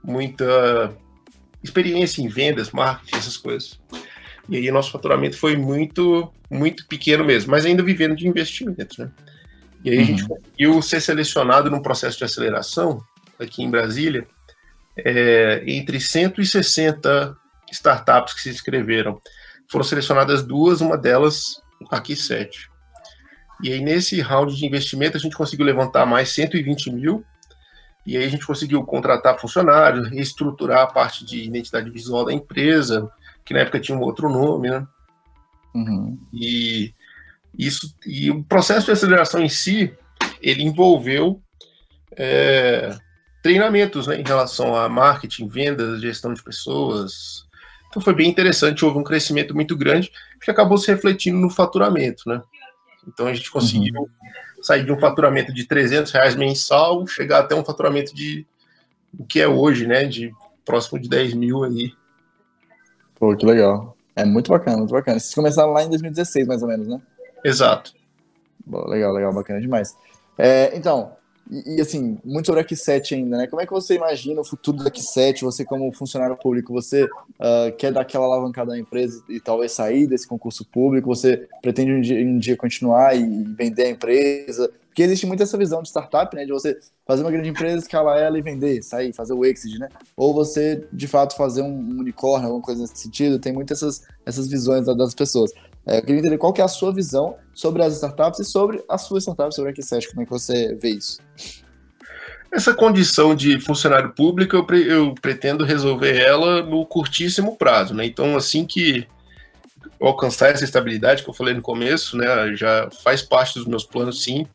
muita 0.03 0.91
experiência 1.63 2.21
em 2.21 2.27
vendas, 2.27 2.71
marketing, 2.71 3.17
essas 3.17 3.37
coisas. 3.37 3.79
E 4.47 4.57
aí 4.57 4.71
nosso 4.71 4.91
faturamento 4.91 5.37
foi 5.37 5.55
muito, 5.55 6.33
muito 6.49 6.87
pequeno 6.87 7.23
mesmo, 7.23 7.51
mas 7.51 7.65
ainda 7.65 7.83
vivendo 7.83 8.15
de 8.15 8.27
investimentos, 8.27 8.97
né? 8.97 9.11
E 9.83 9.91
aí 9.91 9.97
uhum. 9.97 10.03
a 10.03 10.05
gente 10.05 10.23
uhum. 10.23 10.29
conseguiu 10.29 10.81
ser 10.81 11.01
selecionado 11.01 11.69
num 11.69 11.81
processo 11.81 12.17
de 12.17 12.23
aceleração 12.23 13.01
aqui 13.39 13.63
em 13.63 13.69
Brasília, 13.69 14.27
é, 14.97 15.63
entre 15.65 15.99
160 15.99 17.37
startups 17.71 18.33
que 18.33 18.41
se 18.41 18.49
inscreveram. 18.49 19.21
Foram 19.69 19.83
selecionadas 19.83 20.43
duas, 20.43 20.81
uma 20.81 20.97
delas 20.97 21.61
aqui 21.91 22.15
sete. 22.15 22.69
E 23.61 23.71
aí 23.71 23.81
nesse 23.81 24.19
round 24.21 24.55
de 24.55 24.65
investimento 24.65 25.15
a 25.15 25.19
gente 25.19 25.35
conseguiu 25.35 25.65
levantar 25.65 26.05
mais 26.05 26.29
120 26.29 26.91
mil, 26.91 27.23
e 28.09 28.17
aí 28.17 28.25
a 28.25 28.29
gente 28.29 28.45
conseguiu 28.45 28.83
contratar 28.83 29.39
funcionários, 29.39 30.09
reestruturar 30.09 30.81
a 30.81 30.87
parte 30.87 31.23
de 31.23 31.43
identidade 31.43 31.91
visual 31.91 32.25
da 32.25 32.33
empresa, 32.33 33.07
que 33.45 33.53
na 33.53 33.59
época 33.59 33.79
tinha 33.79 33.95
um 33.95 34.01
outro 34.01 34.27
nome, 34.27 34.67
né? 34.67 34.87
Uhum. 35.75 36.17
E 36.33 36.91
isso 37.55 37.95
e 38.03 38.31
o 38.31 38.43
processo 38.43 38.87
de 38.87 38.93
aceleração 38.93 39.43
em 39.43 39.47
si 39.47 39.93
ele 40.41 40.63
envolveu 40.63 41.39
é, 42.17 42.97
treinamentos 43.43 44.07
né, 44.07 44.19
em 44.19 44.23
relação 44.23 44.75
a 44.75 44.89
marketing, 44.89 45.47
vendas, 45.47 46.01
gestão 46.01 46.33
de 46.33 46.41
pessoas. 46.41 47.45
Então 47.89 48.01
foi 48.01 48.15
bem 48.15 48.27
interessante, 48.27 48.83
houve 48.83 48.97
um 48.97 49.03
crescimento 49.03 49.53
muito 49.53 49.77
grande 49.77 50.11
que 50.41 50.49
acabou 50.49 50.79
se 50.79 50.91
refletindo 50.91 51.37
no 51.37 51.51
faturamento, 51.51 52.23
né? 52.27 52.41
Então 53.07 53.27
a 53.27 53.33
gente 53.35 53.51
conseguiu 53.51 54.01
uhum. 54.01 54.09
Sair 54.61 54.85
de 54.85 54.91
um 54.91 54.99
faturamento 54.99 55.53
de 55.53 55.65
300 55.65 56.11
reais 56.11 56.35
mensal, 56.35 57.05
chegar 57.07 57.39
até 57.39 57.55
um 57.55 57.63
faturamento 57.63 58.13
de 58.13 58.45
o 59.17 59.25
que 59.25 59.39
é 59.39 59.47
hoje, 59.47 59.87
né? 59.87 60.05
De 60.05 60.33
próximo 60.65 60.99
de 60.99 61.09
10 61.09 61.33
mil 61.33 61.63
aí. 61.63 61.93
Pô, 63.15 63.35
que 63.35 63.45
legal. 63.45 63.95
É 64.15 64.25
muito 64.25 64.51
bacana, 64.51 64.77
muito 64.77 64.91
bacana. 64.91 65.19
Vocês 65.19 65.33
começaram 65.33 65.71
lá 65.71 65.83
em 65.83 65.89
2016, 65.89 66.47
mais 66.47 66.61
ou 66.61 66.67
menos, 66.67 66.87
né? 66.87 67.01
Exato. 67.43 67.93
Bom, 68.65 68.85
legal, 68.87 69.13
legal, 69.13 69.33
bacana 69.33 69.61
demais. 69.61 69.95
É, 70.37 70.75
então, 70.75 71.13
e, 71.49 71.81
assim, 71.81 72.19
muito 72.23 72.45
sobre 72.45 72.61
a 72.61 72.63
Q7 72.63 73.15
ainda, 73.15 73.37
né? 73.37 73.47
Como 73.47 73.59
é 73.59 73.65
que 73.65 73.71
você 73.71 73.95
imagina 73.95 74.39
o 74.39 74.45
futuro 74.45 74.77
da 74.83 74.91
Q7? 74.91 75.41
Você, 75.41 75.65
como 75.65 75.91
funcionário 75.91 76.37
público, 76.37 76.71
você 76.71 77.05
uh, 77.05 77.75
quer 77.75 77.91
dar 77.91 78.01
aquela 78.01 78.25
alavancada 78.25 78.71
na 78.71 78.77
empresa 78.77 79.23
e 79.27 79.39
talvez 79.39 79.71
sair 79.71 80.05
desse 80.05 80.27
concurso 80.27 80.63
público? 80.63 81.07
Você 81.07 81.47
pretende 81.59 81.91
um 81.91 82.01
dia, 82.01 82.23
um 82.23 82.37
dia 82.37 82.55
continuar 82.55 83.15
e 83.15 83.43
vender 83.57 83.85
a 83.85 83.89
empresa? 83.89 84.71
Porque 84.89 85.01
existe 85.01 85.25
muito 85.25 85.41
essa 85.41 85.57
visão 85.57 85.81
de 85.81 85.89
startup, 85.89 86.35
né? 86.35 86.45
De 86.45 86.51
você 86.51 86.77
fazer 87.07 87.23
uma 87.23 87.31
grande 87.31 87.49
empresa, 87.49 87.77
escalar 87.77 88.19
ela 88.19 88.37
e 88.37 88.41
vender, 88.43 88.83
sair, 88.83 89.11
fazer 89.11 89.33
o 89.33 89.43
exit, 89.43 89.79
né? 89.79 89.89
Ou 90.15 90.33
você, 90.33 90.85
de 90.93 91.07
fato, 91.07 91.35
fazer 91.35 91.63
um 91.63 91.99
unicórnio, 91.99 92.47
alguma 92.47 92.63
coisa 92.63 92.81
nesse 92.81 92.97
sentido. 92.97 93.39
Tem 93.39 93.51
muitas 93.51 93.81
essas, 93.81 94.03
essas 94.23 94.47
visões 94.47 94.85
das 94.85 95.15
pessoas. 95.15 95.51
É, 95.89 95.97
eu 95.97 96.01
queria 96.03 96.19
entender 96.19 96.37
qual 96.37 96.53
que 96.53 96.61
é 96.61 96.63
a 96.63 96.67
sua 96.67 96.93
visão 96.93 97.35
sobre 97.51 97.81
as 97.81 97.95
startups 97.95 98.39
e 98.39 98.45
sobre 98.45 98.83
a 98.87 98.95
sua 98.95 99.19
startup, 99.19 99.53
sobre 99.53 99.71
a 99.71 99.73
Q7, 99.73 100.09
como 100.09 100.21
é 100.21 100.25
que 100.25 100.29
você 100.29 100.75
vê 100.75 100.89
isso? 100.89 101.17
Essa 102.51 102.75
condição 102.75 103.33
de 103.33 103.59
funcionário 103.59 104.11
público, 104.11 104.55
eu, 104.55 104.63
pre 104.63 104.87
eu 104.87 105.15
pretendo 105.19 105.65
resolver 105.65 106.15
ela 106.15 106.61
no 106.61 106.85
curtíssimo 106.85 107.57
prazo, 107.57 107.95
né? 107.95 108.05
Então, 108.05 108.37
assim 108.37 108.65
que 108.65 109.07
alcançar 109.99 110.49
essa 110.51 110.63
estabilidade 110.63 111.23
que 111.23 111.29
eu 111.29 111.33
falei 111.33 111.55
no 111.55 111.61
começo, 111.61 112.15
né, 112.15 112.55
já 112.55 112.89
faz 113.03 113.21
parte 113.21 113.55
dos 113.55 113.65
meus 113.65 113.83
planos, 113.83 114.23
sim, 114.23 114.45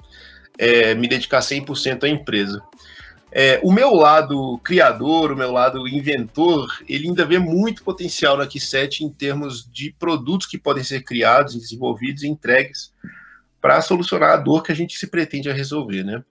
é, 0.56 0.94
me 0.94 1.08
dedicar 1.08 1.40
100% 1.40 2.04
à 2.04 2.08
empresa. 2.08 2.62
É, 3.36 3.58
o 3.64 3.72
meu 3.72 3.92
lado 3.92 4.58
criador, 4.58 5.32
o 5.32 5.36
meu 5.36 5.50
lado 5.50 5.88
inventor, 5.88 6.68
ele 6.88 7.08
ainda 7.08 7.24
vê 7.24 7.36
muito 7.36 7.82
potencial 7.82 8.36
na 8.36 8.46
Q7 8.46 9.00
em 9.00 9.10
termos 9.10 9.68
de 9.68 9.92
produtos 9.98 10.46
que 10.46 10.56
podem 10.56 10.84
ser 10.84 11.02
criados, 11.02 11.56
desenvolvidos 11.56 12.22
e 12.22 12.28
entregues 12.28 12.92
para 13.60 13.82
solucionar 13.82 14.30
a 14.30 14.36
dor 14.36 14.62
que 14.62 14.70
a 14.70 14.74
gente 14.74 14.96
se 14.96 15.08
pretende 15.08 15.50
a 15.50 15.52
resolver, 15.52 16.04
né? 16.04 16.22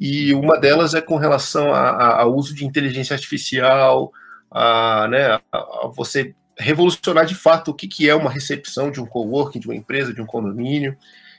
E 0.00 0.32
uma 0.32 0.56
delas 0.60 0.94
é 0.94 1.00
com 1.00 1.16
relação 1.16 1.74
ao 1.74 2.32
uso 2.32 2.54
de 2.54 2.64
inteligência 2.64 3.14
artificial, 3.14 4.12
a, 4.48 5.08
né, 5.08 5.32
a, 5.32 5.40
a 5.52 5.92
você 5.92 6.36
revolucionar 6.56 7.26
de 7.26 7.34
fato 7.34 7.72
o 7.72 7.74
que, 7.74 7.88
que 7.88 8.08
é 8.08 8.14
uma 8.14 8.30
recepção 8.30 8.92
de 8.92 9.00
um 9.00 9.06
coworking, 9.06 9.58
de 9.58 9.66
uma 9.66 9.74
empresa, 9.74 10.14
de 10.14 10.22
um 10.22 10.26
condomínio. 10.26 10.96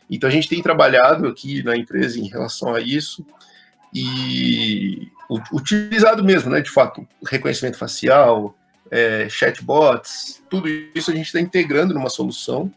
Então 0.09 0.27
a 0.27 0.31
gente 0.31 0.49
tem 0.49 0.61
trabalhado 0.61 1.25
aqui 1.25 1.63
na 1.63 1.77
empresa 1.77 2.19
em 2.19 2.27
relação 2.27 2.75
a 2.75 2.81
isso 2.81 3.25
e 3.93 5.11
utilizado 5.51 6.23
mesmo, 6.23 6.49
né? 6.49 6.61
De 6.61 6.69
fato, 6.69 7.07
reconhecimento 7.25 7.77
facial, 7.77 8.55
é, 8.91 9.27
chatbots, 9.29 10.41
tudo 10.49 10.67
isso 10.95 11.11
a 11.11 11.15
gente 11.15 11.27
está 11.27 11.39
integrando 11.39 11.93
numa 11.93 12.09
solução. 12.09 12.71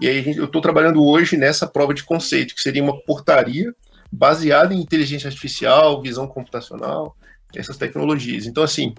E 0.00 0.06
aí 0.06 0.36
eu 0.36 0.44
estou 0.44 0.60
trabalhando 0.60 1.04
hoje 1.04 1.36
nessa 1.36 1.66
prova 1.66 1.92
de 1.92 2.04
conceito, 2.04 2.54
que 2.54 2.60
seria 2.60 2.82
uma 2.82 3.00
portaria 3.02 3.74
baseada 4.10 4.72
em 4.72 4.80
inteligência 4.80 5.28
artificial, 5.28 6.00
visão 6.00 6.26
computacional, 6.26 7.16
essas 7.54 7.76
tecnologias. 7.76 8.46
Então, 8.46 8.62
assim, 8.62 8.94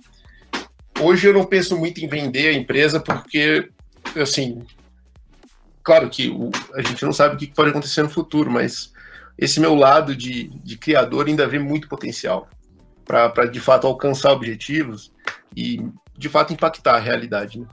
hoje 1.00 1.27
eu 1.27 1.34
não 1.34 1.46
penso 1.46 1.77
muito 1.77 2.00
em 2.00 2.08
vender 2.08 2.50
a 2.50 2.53
empresa 2.53 3.00
porque, 3.00 3.70
assim, 4.15 4.62
claro 5.84 6.10
que 6.10 6.29
o, 6.29 6.51
a 6.75 6.82
gente 6.82 7.03
não 7.03 7.13
sabe 7.13 7.36
o 7.36 7.38
que 7.38 7.48
pode 7.48 7.70
acontecer 7.70 8.03
no 8.03 8.10
futuro, 8.10 8.51
mas 8.51 8.91
esse 9.39 9.60
meu 9.60 9.74
lado 9.74 10.13
de, 10.15 10.50
de 10.50 10.77
criador 10.77 11.27
ainda 11.27 11.48
vê 11.48 11.58
muito 11.58 11.88
potencial 11.88 12.50
para 13.05 13.46
de 13.46 13.60
fato 13.60 13.88
alcançar 13.88 14.34
objetivos 14.34 15.12
e 15.55 15.84
de 16.15 16.27
fato 16.27 16.51
impactar 16.53 16.96
a 16.96 17.00
realidade. 17.00 17.60
Né? 17.60 17.67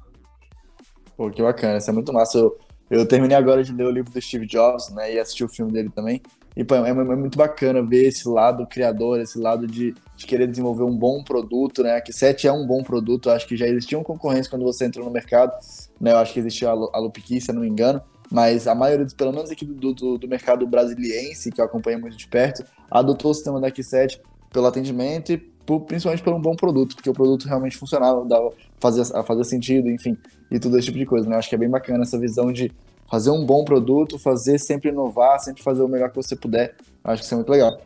Pô, 1.16 1.28
que 1.28 1.42
bacana, 1.42 1.78
isso 1.78 1.90
é 1.90 1.92
muito 1.92 2.12
massa. 2.12 2.38
Eu, 2.38 2.56
eu 2.88 3.06
terminei 3.06 3.36
agora 3.36 3.64
de 3.64 3.72
ler 3.72 3.84
o 3.84 3.90
livro 3.90 4.12
do 4.12 4.22
Steve 4.22 4.46
Jobs, 4.46 4.90
né, 4.90 5.14
e 5.14 5.18
assisti 5.18 5.42
o 5.44 5.48
filme 5.48 5.72
dele 5.72 5.90
também. 5.90 6.22
E 6.56 6.64
pô, 6.64 6.74
é, 6.76 6.88
é, 6.88 6.94
muito 6.94 7.36
bacana 7.36 7.82
ver 7.82 8.06
esse 8.06 8.26
lado 8.26 8.66
criador, 8.66 9.20
esse 9.20 9.38
lado 9.38 9.66
de, 9.66 9.92
de 10.16 10.24
querer 10.24 10.46
desenvolver 10.46 10.84
um 10.84 10.96
bom 10.96 11.22
produto, 11.22 11.82
né? 11.82 12.00
Que 12.00 12.14
7 12.14 12.48
é 12.48 12.52
um 12.52 12.66
bom 12.66 12.82
produto, 12.82 13.28
acho 13.28 13.46
que 13.46 13.58
já 13.58 13.66
existia 13.66 13.98
uma 13.98 14.04
concorrência 14.04 14.50
quando 14.50 14.64
você 14.64 14.86
entrou 14.86 15.04
no 15.04 15.10
mercado, 15.10 15.52
né? 16.00 16.12
Eu 16.12 16.16
acho 16.16 16.32
que 16.32 16.40
existia 16.40 16.70
a 16.70 16.98
Lupiki, 16.98 17.42
se 17.42 17.50
eu 17.50 17.56
não 17.56 17.60
me 17.60 17.68
engano, 17.68 18.00
mas 18.30 18.66
a 18.66 18.74
maioria, 18.74 19.06
pelo 19.16 19.32
menos 19.32 19.50
aqui 19.50 19.64
do, 19.64 19.92
do, 19.92 20.18
do, 20.18 20.28
mercado 20.28 20.66
brasiliense, 20.66 21.50
que 21.50 21.60
eu 21.60 21.64
acompanho 21.64 22.00
muito 22.00 22.16
de 22.16 22.26
perto, 22.26 22.64
adotou 22.90 23.30
o 23.30 23.34
sistema 23.34 23.60
da 23.60 23.70
Q7 23.70 24.20
pelo 24.52 24.66
atendimento 24.66 25.32
e 25.32 25.38
por, 25.38 25.80
principalmente 25.80 26.22
por 26.22 26.32
um 26.32 26.40
bom 26.40 26.54
produto, 26.54 26.94
porque 26.94 27.10
o 27.10 27.12
produto 27.12 27.46
realmente 27.46 27.76
funcionava, 27.76 28.24
dava, 28.24 28.52
fazia, 28.78 29.04
fazia 29.22 29.44
sentido, 29.44 29.90
enfim, 29.90 30.16
e 30.50 30.58
tudo 30.58 30.78
esse 30.78 30.86
tipo 30.86 30.98
de 30.98 31.06
coisa, 31.06 31.28
né? 31.28 31.34
Eu 31.34 31.38
acho 31.38 31.48
que 31.48 31.54
é 31.54 31.58
bem 31.58 31.68
bacana 31.68 32.02
essa 32.02 32.18
visão 32.18 32.52
de 32.52 32.72
fazer 33.10 33.30
um 33.30 33.44
bom 33.44 33.64
produto, 33.64 34.18
fazer 34.18 34.58
sempre 34.58 34.90
inovar, 34.90 35.38
sempre 35.40 35.62
fazer 35.62 35.82
o 35.82 35.88
melhor 35.88 36.10
que 36.10 36.16
você 36.16 36.36
puder. 36.36 36.74
Eu 37.04 37.10
acho 37.10 37.22
que 37.22 37.26
isso 37.26 37.34
é 37.34 37.36
muito 37.36 37.50
legal. 37.50 37.80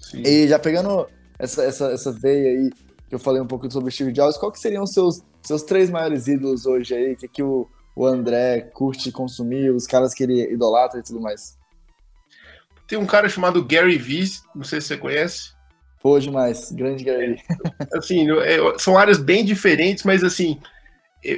Sim. 0.00 0.22
E 0.24 0.48
já 0.48 0.58
pegando 0.58 1.06
essa, 1.38 1.62
essa, 1.62 1.86
essa 1.92 2.12
veia 2.12 2.58
aí, 2.58 2.70
que 3.08 3.14
eu 3.14 3.18
falei 3.18 3.42
um 3.42 3.46
pouco 3.46 3.70
sobre 3.70 3.88
o 3.88 3.92
Steve 3.92 4.12
Jobs, 4.12 4.36
qual 4.36 4.50
que 4.50 4.58
seriam 4.58 4.84
os 4.84 4.92
seus, 4.92 5.22
seus 5.42 5.62
três 5.62 5.90
maiores 5.90 6.26
ídolos 6.26 6.66
hoje 6.66 6.94
aí? 6.94 7.16
Que, 7.16 7.28
que 7.28 7.42
o, 7.42 7.68
o 7.94 8.06
André 8.06 8.60
curte 8.72 9.12
consumir, 9.12 9.70
os 9.70 9.86
caras 9.86 10.14
que 10.14 10.22
ele 10.22 10.52
idolatra 10.52 11.00
e 11.00 11.02
tudo 11.02 11.20
mais. 11.20 11.58
Tem 12.86 12.98
um 12.98 13.06
cara 13.06 13.28
chamado 13.28 13.64
Gary 13.64 13.96
Vee, 13.96 14.30
não 14.54 14.64
sei 14.64 14.80
se 14.80 14.88
você 14.88 14.96
conhece. 14.96 15.52
Pô, 16.00 16.18
demais, 16.18 16.72
grande 16.72 17.04
Gary. 17.04 17.40
É, 17.80 17.98
assim, 17.98 18.26
é, 18.40 18.58
são 18.78 18.98
áreas 18.98 19.18
bem 19.18 19.44
diferentes, 19.44 20.04
mas 20.04 20.24
assim, 20.24 20.60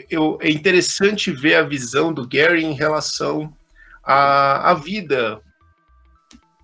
eu, 0.08 0.38
é 0.40 0.50
interessante 0.50 1.30
ver 1.30 1.56
a 1.56 1.62
visão 1.62 2.12
do 2.12 2.26
Gary 2.26 2.64
em 2.64 2.72
relação 2.72 3.54
à, 4.02 4.70
à 4.70 4.74
vida 4.74 5.40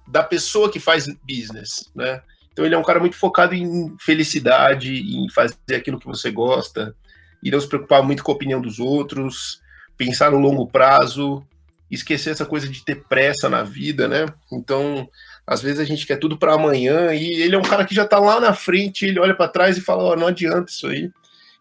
da 0.09 0.23
pessoa 0.23 0.71
que 0.71 0.81
faz 0.81 1.07
business, 1.29 1.91
né? 1.95 2.23
Então 2.53 2.65
ele 2.65 2.75
é 2.75 2.79
um 2.79 2.83
cara 2.83 2.99
muito 2.99 3.17
focado 3.17 3.55
em 3.55 3.95
felicidade, 4.01 4.93
em 4.93 5.29
fazer 5.31 5.77
aquilo 5.77 6.01
que 6.01 6.07
você 6.07 6.31
gosta, 6.31 6.95
e 7.43 7.51
não 7.51 7.61
se 7.61 7.69
preocupar 7.69 8.03
muito 8.03 8.25
com 8.25 8.33
a 8.33 8.35
opinião 8.35 8.61
dos 8.61 8.79
outros, 8.79 9.61
pensar 10.01 10.31
no 10.31 10.39
longo 10.39 10.67
prazo, 10.67 11.47
esquecer 11.91 12.31
essa 12.31 12.47
coisa 12.47 12.67
de 12.67 12.83
ter 12.83 13.05
pressa 13.05 13.51
na 13.51 13.63
vida, 13.63 14.09
né? 14.09 14.25
Então, 14.51 15.07
às 15.47 15.61
vezes 15.61 15.79
a 15.79 15.85
gente 15.85 16.07
quer 16.07 16.17
tudo 16.17 16.39
para 16.39 16.55
amanhã 16.55 17.13
e 17.13 17.43
ele 17.43 17.55
é 17.55 17.59
um 17.59 17.63
cara 17.63 17.85
que 17.85 17.95
já 17.95 18.05
está 18.05 18.19
lá 18.19 18.41
na 18.41 18.55
frente, 18.55 19.05
ele 19.05 19.21
olha 19.21 19.35
para 19.35 19.51
trás 19.51 19.77
e 19.77 19.83
fala: 19.83 20.05
oh, 20.05 20.17
não 20.17 20.29
adianta 20.29 20.71
isso 20.71 20.87
aí. 20.87 21.11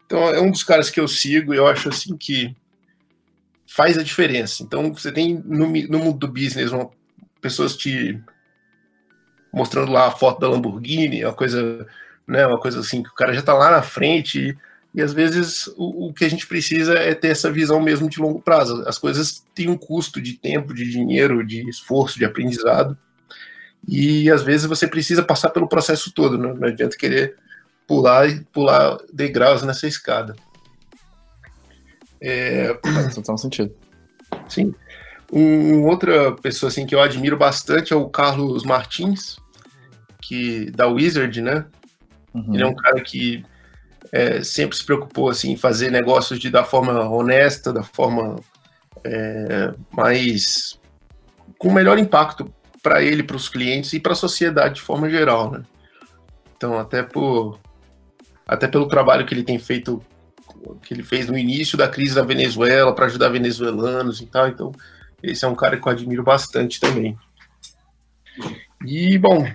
Então, 0.06 0.26
é 0.30 0.40
um 0.40 0.50
dos 0.50 0.64
caras 0.64 0.88
que 0.88 0.98
eu 0.98 1.06
sigo 1.06 1.52
e 1.52 1.58
eu 1.58 1.66
acho 1.66 1.90
assim 1.90 2.16
que 2.16 2.56
faz 3.66 3.98
a 3.98 4.02
diferença. 4.02 4.62
Então, 4.62 4.90
você 4.90 5.12
tem 5.12 5.34
no, 5.44 5.66
no 5.66 5.98
mundo 5.98 6.16
do 6.16 6.28
business 6.28 6.72
uma, 6.72 6.88
pessoas 7.42 7.76
te 7.76 8.18
mostrando 9.52 9.92
lá 9.92 10.06
a 10.06 10.12
foto 10.12 10.40
da 10.40 10.48
Lamborghini, 10.48 11.26
uma 11.26 11.34
coisa, 11.34 11.86
né, 12.26 12.46
uma 12.46 12.58
coisa 12.58 12.80
assim 12.80 13.02
que 13.02 13.10
o 13.10 13.14
cara 13.14 13.34
já 13.34 13.40
está 13.40 13.52
lá 13.52 13.70
na 13.70 13.82
frente 13.82 14.56
e 14.94 15.00
às 15.00 15.12
vezes 15.12 15.68
o, 15.76 16.08
o, 16.08 16.12
que 16.12 16.24
a 16.24 16.28
gente 16.28 16.46
precisa 16.46 16.94
é 16.94 17.14
ter 17.14 17.28
essa 17.28 17.50
visão 17.50 17.80
mesmo 17.80 18.08
de 18.08 18.20
longo 18.20 18.40
prazo. 18.42 18.82
As 18.86 18.98
coisas 18.98 19.44
têm 19.54 19.68
um 19.68 19.76
custo 19.76 20.20
de 20.20 20.34
tempo, 20.34 20.74
de 20.74 20.90
dinheiro, 20.90 21.46
de 21.46 21.68
esforço, 21.68 22.18
de 22.18 22.24
aprendizado. 22.24 22.98
E 23.86 24.30
às 24.30 24.42
vezes 24.42 24.66
você 24.66 24.86
precisa 24.88 25.22
passar 25.22 25.50
pelo 25.50 25.68
processo 25.68 26.12
todo, 26.12 26.36
né? 26.36 26.52
não 26.52 26.68
adianta 26.68 26.96
querer 26.96 27.36
pular 27.86 28.28
e 28.28 28.40
pular 28.52 28.98
degraus 29.12 29.62
nessa 29.62 29.86
escada. 29.86 30.34
É... 32.20 32.76
Faz 32.82 33.14
total 33.14 33.38
sentido. 33.38 33.74
Sim. 34.48 34.74
Um, 35.32 35.84
outra 35.84 36.32
pessoa 36.32 36.68
assim 36.68 36.84
que 36.84 36.94
eu 36.94 37.00
admiro 37.00 37.36
bastante 37.36 37.92
é 37.92 37.96
o 37.96 38.08
Carlos 38.08 38.64
Martins, 38.64 39.36
que 40.20 40.68
da 40.72 40.88
Wizard, 40.88 41.40
né? 41.40 41.64
Uhum. 42.34 42.54
Ele 42.54 42.62
é 42.64 42.66
um 42.66 42.74
cara 42.74 43.00
que 43.00 43.44
é, 44.12 44.42
sempre 44.42 44.76
se 44.76 44.84
preocupou 44.84 45.30
assim, 45.30 45.52
em 45.52 45.56
fazer 45.56 45.90
negócios 45.90 46.38
de, 46.38 46.50
da 46.50 46.64
forma 46.64 47.08
honesta, 47.08 47.72
da 47.72 47.82
forma 47.82 48.36
é, 49.04 49.72
mais. 49.90 50.78
com 51.58 51.72
melhor 51.72 51.98
impacto 51.98 52.52
para 52.82 53.02
ele, 53.02 53.22
para 53.22 53.36
os 53.36 53.48
clientes 53.48 53.92
e 53.92 54.00
para 54.00 54.12
a 54.12 54.16
sociedade 54.16 54.76
de 54.76 54.80
forma 54.80 55.08
geral. 55.08 55.50
Né? 55.50 55.62
Então, 56.56 56.78
até, 56.78 57.02
por, 57.02 57.58
até 58.46 58.66
pelo 58.66 58.88
trabalho 58.88 59.26
que 59.26 59.34
ele 59.34 59.44
tem 59.44 59.58
feito 59.58 60.02
que 60.82 60.92
ele 60.92 61.02
fez 61.02 61.26
no 61.26 61.38
início 61.38 61.76
da 61.76 61.88
crise 61.88 62.14
da 62.14 62.22
Venezuela 62.22 62.94
para 62.94 63.06
ajudar 63.06 63.30
venezuelanos 63.30 64.20
e 64.20 64.26
tal. 64.26 64.48
Então, 64.48 64.72
esse 65.22 65.44
é 65.44 65.48
um 65.48 65.54
cara 65.54 65.78
que 65.78 65.86
eu 65.86 65.92
admiro 65.92 66.22
bastante 66.22 66.80
também. 66.80 67.16
E, 68.84 69.18
bom, 69.18 69.46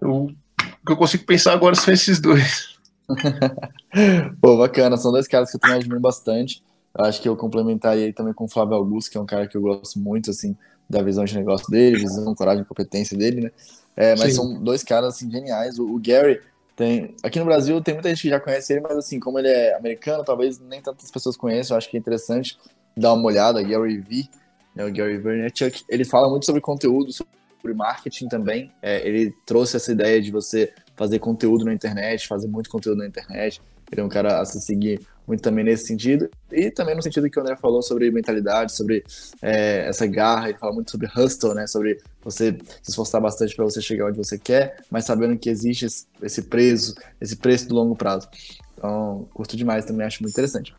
eu, 0.00 0.10
o 0.12 0.86
que 0.86 0.92
eu 0.92 0.96
consigo 0.96 1.24
pensar 1.24 1.52
agora 1.52 1.74
são 1.74 1.92
esses 1.92 2.20
dois. 2.20 2.75
Pô, 4.40 4.56
bacana. 4.56 4.96
São 4.96 5.12
dois 5.12 5.28
caras 5.28 5.50
que 5.50 5.56
eu 5.56 5.60
também 5.60 5.76
admiro 5.76 6.00
bastante. 6.00 6.62
Eu 6.96 7.04
acho 7.04 7.20
que 7.20 7.28
eu 7.28 7.36
complementaria 7.36 8.06
aí 8.06 8.12
também 8.12 8.32
com 8.32 8.44
o 8.44 8.48
Flávio 8.48 8.74
Augusto, 8.74 9.10
que 9.10 9.18
é 9.18 9.20
um 9.20 9.26
cara 9.26 9.46
que 9.46 9.56
eu 9.56 9.60
gosto 9.60 9.98
muito, 9.98 10.30
assim, 10.30 10.56
da 10.88 11.02
visão 11.02 11.24
de 11.24 11.34
negócio 11.36 11.68
dele, 11.70 11.98
visão, 11.98 12.34
coragem 12.34 12.62
e 12.62 12.66
competência 12.66 13.16
dele, 13.16 13.42
né? 13.42 13.50
É, 13.94 14.16
mas 14.16 14.30
Sim. 14.30 14.36
são 14.36 14.62
dois 14.62 14.82
caras, 14.82 15.14
assim, 15.14 15.30
geniais. 15.30 15.78
O, 15.78 15.94
o, 15.94 15.98
Gary 15.98 16.40
tem... 16.74 17.14
Aqui 17.22 17.38
no 17.38 17.44
Brasil 17.44 17.80
tem 17.82 17.94
muita 17.94 18.08
gente 18.08 18.22
que 18.22 18.28
já 18.28 18.40
conhece 18.40 18.72
ele, 18.72 18.80
mas, 18.80 18.96
assim, 18.96 19.20
como 19.20 19.38
ele 19.38 19.48
é 19.48 19.76
americano, 19.76 20.24
talvez 20.24 20.58
nem 20.58 20.80
tantas 20.80 21.10
pessoas 21.10 21.36
conheçam. 21.36 21.74
Eu 21.74 21.78
acho 21.78 21.90
que 21.90 21.96
é 21.96 22.00
interessante 22.00 22.58
dar 22.96 23.12
uma 23.12 23.26
olhada. 23.26 23.62
Gary 23.62 23.98
V, 23.98 24.28
né, 24.74 24.84
o 24.84 24.92
Gary 24.92 25.18
Vaynerchuk, 25.18 25.84
ele 25.88 26.04
fala 26.04 26.28
muito 26.28 26.46
sobre 26.46 26.60
conteúdo, 26.60 27.12
sobre 27.12 27.28
marketing 27.74 28.28
também. 28.28 28.72
É, 28.80 29.06
ele 29.06 29.34
trouxe 29.44 29.76
essa 29.76 29.92
ideia 29.92 30.20
de 30.20 30.30
você 30.30 30.72
fazer 30.96 31.18
conteúdo 31.18 31.64
na 31.64 31.74
internet, 31.74 32.26
fazer 32.26 32.48
muito 32.48 32.70
conteúdo 32.70 32.98
na 32.98 33.06
internet. 33.06 33.60
Ele 33.90 34.00
é 34.00 34.04
um 34.04 34.08
cara 34.08 34.40
a 34.40 34.44
se 34.44 34.60
seguir 34.60 35.00
muito 35.26 35.42
também 35.42 35.64
nesse 35.64 35.86
sentido. 35.86 36.28
E 36.50 36.70
também 36.70 36.94
no 36.94 37.02
sentido 37.02 37.28
que 37.28 37.38
o 37.38 37.42
André 37.42 37.56
falou 37.56 37.82
sobre 37.82 38.10
mentalidade, 38.10 38.72
sobre 38.72 39.04
é, 39.42 39.86
essa 39.88 40.06
garra. 40.06 40.48
Ele 40.48 40.58
fala 40.58 40.72
muito 40.72 40.90
sobre 40.90 41.08
hustle, 41.16 41.54
né? 41.54 41.66
Sobre 41.66 41.98
você 42.22 42.56
se 42.82 42.90
esforçar 42.90 43.20
bastante 43.20 43.54
para 43.54 43.64
você 43.64 43.80
chegar 43.80 44.06
onde 44.06 44.18
você 44.18 44.38
quer, 44.38 44.82
mas 44.90 45.04
sabendo 45.04 45.38
que 45.38 45.50
existe 45.50 45.86
esse 46.22 46.42
preço, 46.42 46.94
esse 47.20 47.36
preço 47.36 47.68
do 47.68 47.74
longo 47.74 47.94
prazo. 47.94 48.28
Então, 48.74 49.28
curto 49.32 49.56
demais 49.56 49.84
também, 49.84 50.06
acho 50.06 50.22
muito 50.22 50.32
interessante. 50.32 50.74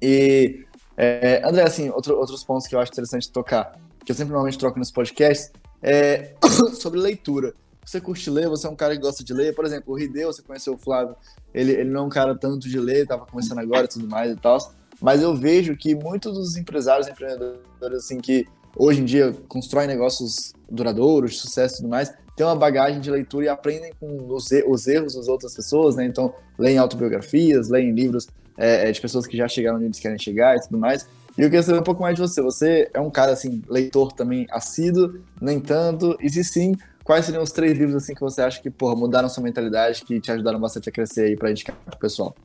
E, 0.00 0.64
é, 0.96 1.42
André, 1.44 1.62
assim, 1.62 1.90
outro, 1.90 2.16
outros 2.16 2.44
pontos 2.44 2.66
que 2.66 2.74
eu 2.74 2.80
acho 2.80 2.92
interessante 2.92 3.30
tocar, 3.30 3.78
que 4.04 4.12
eu 4.12 4.16
sempre 4.16 4.32
normalmente 4.32 4.58
troco 4.58 4.78
nos 4.78 4.90
podcasts, 4.90 5.50
é 5.82 6.34
sobre 6.74 6.98
leitura 6.98 7.54
você 7.88 8.00
curte 8.02 8.28
ler, 8.28 8.48
você 8.48 8.66
é 8.66 8.70
um 8.70 8.76
cara 8.76 8.94
que 8.94 9.00
gosta 9.00 9.24
de 9.24 9.32
ler. 9.32 9.54
Por 9.54 9.64
exemplo, 9.64 9.94
o 9.94 9.96
Rideu, 9.96 10.30
você 10.30 10.42
conheceu 10.42 10.74
o 10.74 10.78
Flávio, 10.78 11.16
ele, 11.54 11.72
ele 11.72 11.88
não 11.88 12.02
é 12.02 12.04
um 12.04 12.08
cara 12.10 12.36
tanto 12.36 12.68
de 12.68 12.78
ler, 12.78 13.06
tava 13.06 13.24
começando 13.24 13.58
agora 13.58 13.86
e 13.86 13.88
tudo 13.88 14.06
mais 14.06 14.30
e 14.30 14.36
tal. 14.36 14.58
Mas 15.00 15.22
eu 15.22 15.34
vejo 15.34 15.74
que 15.74 15.94
muitos 15.94 16.34
dos 16.34 16.56
empresários, 16.56 17.08
empreendedores, 17.08 17.98
assim, 17.98 18.20
que 18.20 18.46
hoje 18.76 19.00
em 19.00 19.04
dia 19.06 19.34
constroem 19.48 19.86
negócios 19.86 20.52
duradouros, 20.70 21.40
sucesso 21.40 21.76
e 21.76 21.76
tudo 21.78 21.88
mais, 21.88 22.12
têm 22.36 22.44
uma 22.44 22.56
bagagem 22.56 23.00
de 23.00 23.10
leitura 23.10 23.46
e 23.46 23.48
aprendem 23.48 23.92
com 23.98 24.34
os, 24.34 24.48
os 24.66 24.86
erros 24.86 25.14
das 25.14 25.26
outras 25.26 25.54
pessoas, 25.54 25.96
né? 25.96 26.04
Então, 26.04 26.34
leem 26.58 26.76
autobiografias, 26.76 27.70
leem 27.70 27.92
livros 27.92 28.28
é, 28.58 28.88
é, 28.88 28.92
de 28.92 29.00
pessoas 29.00 29.26
que 29.26 29.36
já 29.36 29.48
chegaram 29.48 29.76
onde 29.76 29.86
eles 29.86 29.98
querem 29.98 30.18
chegar 30.18 30.56
e 30.56 30.60
tudo 30.60 30.76
mais. 30.76 31.06
E 31.38 31.42
eu 31.42 31.48
queria 31.48 31.62
saber 31.62 31.78
um 31.78 31.84
pouco 31.84 32.02
mais 32.02 32.16
de 32.16 32.20
você. 32.20 32.42
Você 32.42 32.90
é 32.92 33.00
um 33.00 33.10
cara, 33.10 33.32
assim, 33.32 33.62
leitor 33.68 34.12
também 34.12 34.46
assíduo, 34.50 35.20
nem 35.40 35.60
tanto? 35.60 36.18
E 36.20 36.28
se 36.28 36.42
sim, 36.42 36.74
quais 37.08 37.24
seriam 37.24 37.42
os 37.42 37.50
três 37.50 37.78
livros 37.78 37.96
assim 37.96 38.14
que 38.14 38.20
você 38.20 38.42
acha 38.42 38.60
que 38.60 38.68
porra, 38.68 38.94
mudaram 38.94 39.30
sua 39.30 39.42
mentalidade, 39.42 40.04
que 40.04 40.20
te 40.20 40.30
ajudaram 40.30 40.60
bastante 40.60 40.90
a 40.90 40.92
crescer 40.92 41.22
aí 41.22 41.36
para 41.38 41.50
indicar 41.50 41.74
pro 41.74 41.98
pessoal? 41.98 42.36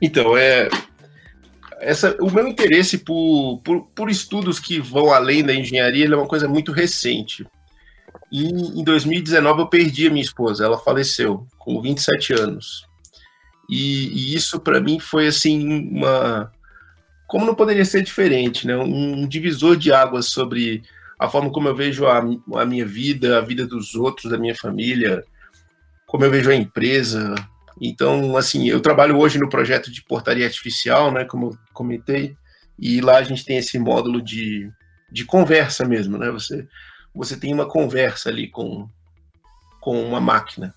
Então, 0.00 0.36
é 0.36 0.68
essa, 1.80 2.16
o 2.20 2.30
meu 2.30 2.46
interesse 2.46 2.98
por, 2.98 3.60
por, 3.64 3.82
por, 3.96 4.08
estudos 4.08 4.60
que 4.60 4.78
vão 4.78 5.12
além 5.12 5.42
da 5.42 5.52
engenharia 5.52 6.06
é 6.06 6.16
uma 6.16 6.28
coisa 6.28 6.46
muito 6.46 6.70
recente. 6.70 7.44
E 8.30 8.44
em 8.78 8.84
2019 8.84 9.62
eu 9.62 9.66
perdi 9.66 10.06
a 10.06 10.10
minha 10.10 10.22
esposa, 10.22 10.64
ela 10.64 10.78
faleceu 10.78 11.44
com 11.58 11.82
27 11.82 12.34
anos. 12.34 12.86
E, 13.68 14.06
e 14.06 14.34
isso 14.36 14.60
para 14.60 14.80
mim 14.80 15.00
foi 15.00 15.26
assim 15.26 15.90
uma 15.90 16.52
como 17.26 17.44
não 17.44 17.56
poderia 17.56 17.84
ser 17.84 18.02
diferente, 18.02 18.68
né? 18.68 18.76
Um 18.76 19.26
divisor 19.26 19.76
de 19.76 19.90
águas 19.90 20.26
sobre 20.26 20.84
a 21.22 21.28
forma 21.28 21.50
como 21.50 21.68
eu 21.68 21.74
vejo 21.74 22.06
a, 22.06 22.18
a 22.18 22.64
minha 22.64 22.84
vida, 22.84 23.38
a 23.38 23.40
vida 23.40 23.66
dos 23.66 23.94
outros, 23.94 24.30
da 24.30 24.38
minha 24.38 24.56
família, 24.56 25.22
como 26.06 26.24
eu 26.24 26.30
vejo 26.30 26.50
a 26.50 26.54
empresa. 26.54 27.34
Então, 27.80 28.36
assim, 28.36 28.68
eu 28.68 28.80
trabalho 28.80 29.16
hoje 29.16 29.38
no 29.38 29.48
projeto 29.48 29.90
de 29.90 30.02
portaria 30.02 30.44
artificial, 30.44 31.12
né, 31.12 31.24
como 31.24 31.46
eu 31.46 31.58
comentei, 31.72 32.36
e 32.78 33.00
lá 33.00 33.18
a 33.18 33.22
gente 33.22 33.44
tem 33.44 33.56
esse 33.56 33.78
módulo 33.78 34.20
de, 34.20 34.68
de 35.10 35.24
conversa 35.24 35.84
mesmo, 35.84 36.18
né? 36.18 36.30
Você, 36.30 36.66
você 37.14 37.36
tem 37.36 37.54
uma 37.54 37.68
conversa 37.68 38.28
ali 38.28 38.48
com, 38.48 38.88
com 39.80 40.02
uma 40.02 40.20
máquina. 40.20 40.74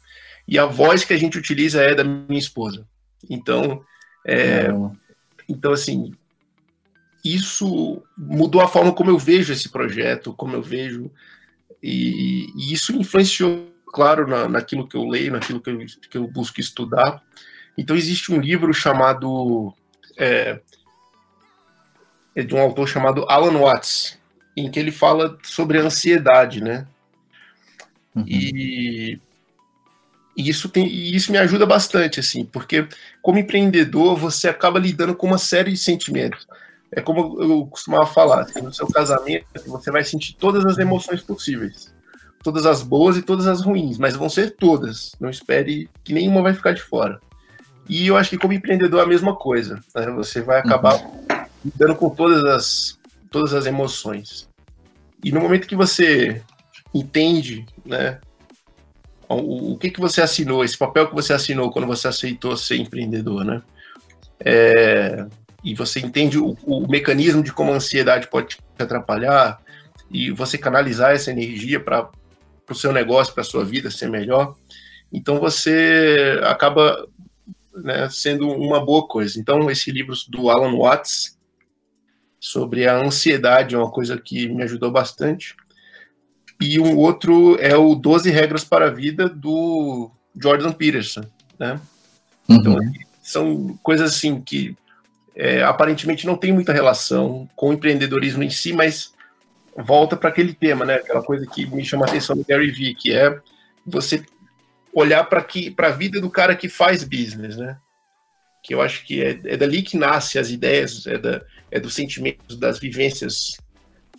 E 0.47 0.59
a 0.59 0.65
voz 0.65 1.03
que 1.03 1.13
a 1.13 1.17
gente 1.17 1.37
utiliza 1.37 1.81
é 1.81 1.95
da 1.95 2.03
minha 2.03 2.37
esposa. 2.37 2.85
Então, 3.27 3.81
é, 4.27 4.67
então 5.49 5.71
assim, 5.71 6.11
isso 7.25 8.03
mudou 8.15 8.61
a 8.61 8.67
forma 8.67 8.93
como 8.93 9.09
eu 9.09 9.17
vejo 9.17 9.51
esse 9.51 9.69
projeto, 9.69 10.31
como 10.31 10.55
eu 10.55 10.61
vejo, 10.61 11.09
e, 11.81 12.45
e 12.55 12.71
isso 12.71 12.95
influenciou, 12.95 13.73
claro, 13.87 14.27
na, 14.27 14.47
naquilo 14.47 14.87
que 14.87 14.95
eu 14.95 15.07
leio, 15.07 15.31
naquilo 15.31 15.59
que 15.59 15.71
eu, 15.71 15.79
que 16.11 16.17
eu 16.19 16.27
busco 16.27 16.59
estudar. 16.59 17.23
Então, 17.75 17.95
existe 17.95 18.31
um 18.31 18.39
livro 18.39 18.71
chamado. 18.75 19.73
É, 20.17 20.59
é 22.35 22.43
de 22.43 22.53
um 22.53 22.59
autor 22.59 22.87
chamado 22.87 23.25
Alan 23.27 23.57
Watts, 23.59 24.19
em 24.55 24.69
que 24.69 24.79
ele 24.79 24.91
fala 24.91 25.37
sobre 25.41 25.79
a 25.79 25.83
ansiedade, 25.83 26.61
né? 26.61 26.85
Uhum. 28.13 28.23
E, 28.27 29.19
e 30.37 30.49
isso, 30.49 30.69
tem, 30.69 30.85
e 30.87 31.15
isso 31.15 31.31
me 31.31 31.37
ajuda 31.39 31.65
bastante, 31.65 32.19
assim, 32.19 32.45
porque 32.45 32.87
como 33.21 33.39
empreendedor 33.39 34.15
você 34.15 34.47
acaba 34.47 34.77
lidando 34.77 35.15
com 35.15 35.27
uma 35.27 35.37
série 35.37 35.71
de 35.71 35.77
sentimentos 35.77 36.45
é 36.95 37.01
como 37.01 37.41
eu 37.41 37.67
costumava 37.67 38.05
falar, 38.05 38.43
assim, 38.43 38.61
no 38.61 38.73
seu 38.73 38.87
casamento 38.87 39.45
você 39.67 39.91
vai 39.91 40.03
sentir 40.03 40.33
todas 40.33 40.65
as 40.65 40.77
emoções 40.77 41.21
possíveis. 41.21 41.93
Todas 42.41 42.65
as 42.65 42.81
boas 42.81 43.17
e 43.17 43.21
todas 43.21 43.47
as 43.47 43.61
ruins, 43.61 43.97
mas 43.97 44.15
vão 44.15 44.29
ser 44.29 44.51
todas. 44.51 45.11
Não 45.19 45.29
espere 45.29 45.89
que 46.03 46.13
nenhuma 46.13 46.41
vai 46.41 46.53
ficar 46.53 46.71
de 46.71 46.81
fora. 46.81 47.19
E 47.89 48.07
eu 48.07 48.15
acho 48.15 48.29
que 48.29 48.37
como 48.37 48.53
empreendedor 48.53 49.01
é 49.01 49.03
a 49.03 49.07
mesma 49.07 49.35
coisa. 49.35 49.79
Né? 49.93 50.09
Você 50.11 50.41
vai 50.41 50.59
acabar 50.59 51.03
lidando 51.63 51.95
com 51.95 52.09
todas 52.09 52.43
as, 52.45 52.99
todas 53.29 53.53
as 53.53 53.65
emoções. 53.65 54.47
E 55.23 55.31
no 55.31 55.41
momento 55.41 55.67
que 55.67 55.75
você 55.75 56.41
entende, 56.93 57.65
né, 57.83 58.19
o, 59.27 59.73
o 59.73 59.77
que, 59.77 59.89
que 59.89 59.99
você 59.99 60.21
assinou, 60.21 60.63
esse 60.63 60.77
papel 60.77 61.09
que 61.09 61.15
você 61.15 61.33
assinou 61.33 61.71
quando 61.71 61.87
você 61.87 62.07
aceitou 62.07 62.55
ser 62.55 62.77
empreendedor, 62.77 63.43
né? 63.43 63.61
É, 64.39 65.25
e 65.65 65.73
você 65.73 65.99
entende 65.99 66.37
o, 66.37 66.55
o 66.63 66.87
mecanismo 66.87 67.41
de 67.41 67.51
como 67.51 67.71
a 67.71 67.75
ansiedade 67.75 68.27
pode 68.27 68.49
te 68.49 68.59
atrapalhar 68.77 69.59
e 70.11 70.29
você 70.29 70.59
canalizar 70.59 71.13
essa 71.13 71.31
energia 71.31 71.79
para 71.79 72.07
o 72.69 72.75
seu 72.75 72.93
negócio, 72.93 73.33
para 73.33 73.41
a 73.41 73.45
sua 73.45 73.65
vida 73.65 73.89
ser 73.89 74.07
melhor, 74.07 74.55
então 75.11 75.39
você 75.39 76.39
acaba 76.43 77.07
né, 77.73 78.07
sendo 78.09 78.47
uma 78.47 78.83
boa 78.83 79.07
coisa. 79.07 79.39
Então, 79.39 79.69
esse 79.71 79.91
livro 79.91 80.13
do 80.29 80.49
Alan 80.49 80.77
Watts 80.77 81.35
sobre 82.39 82.87
a 82.87 83.03
ansiedade 83.03 83.73
é 83.73 83.77
uma 83.77 83.89
coisa 83.89 84.17
que 84.17 84.47
me 84.47 84.61
ajudou 84.63 84.91
bastante. 84.91 85.55
E 86.61 86.79
um 86.79 86.95
outro 86.97 87.57
é 87.59 87.75
o 87.75 87.95
12 87.95 88.29
Regras 88.29 88.63
para 88.63 88.85
a 88.85 88.91
Vida 88.91 89.27
do 89.27 90.11
Jordan 90.39 90.71
Peterson, 90.71 91.23
né? 91.59 91.81
Então, 92.47 92.75
uhum. 92.75 92.93
são 93.21 93.79
coisas 93.81 94.11
assim 94.11 94.39
que 94.39 94.77
é, 95.35 95.61
aparentemente 95.63 96.25
não 96.25 96.37
tem 96.37 96.53
muita 96.53 96.71
relação 96.71 97.49
com 97.55 97.69
o 97.69 97.73
empreendedorismo 97.73 98.41
em 98.43 98.49
si, 98.49 98.71
mas 98.71 99.13
volta 99.75 100.15
para 100.15 100.29
aquele 100.29 100.53
tema, 100.53 100.85
né? 100.85 100.95
Aquela 100.95 101.21
coisa 101.21 101.45
que 101.45 101.65
me 101.65 101.83
chama 101.83 102.05
a 102.05 102.09
atenção 102.09 102.35
do 102.35 102.45
Gary 102.45 102.71
Vee, 102.71 102.95
que 102.95 103.13
é 103.13 103.37
você 103.85 104.23
olhar 104.93 105.25
para 105.25 105.45
a 105.77 105.91
vida 105.91 106.21
do 106.21 106.29
cara 106.29 106.55
que 106.55 106.69
faz 106.69 107.03
business, 107.03 107.57
né? 107.57 107.77
Que 108.63 108.73
eu 108.73 108.81
acho 108.81 109.05
que 109.05 109.21
é, 109.21 109.39
é 109.43 109.57
dali 109.57 109.81
que 109.81 109.97
nasce 109.97 110.39
as 110.39 110.49
ideias, 110.49 111.05
é, 111.05 111.17
da, 111.17 111.41
é 111.69 111.79
dos 111.79 111.93
sentimentos, 111.93 112.57
das 112.57 112.79
vivências 112.79 113.57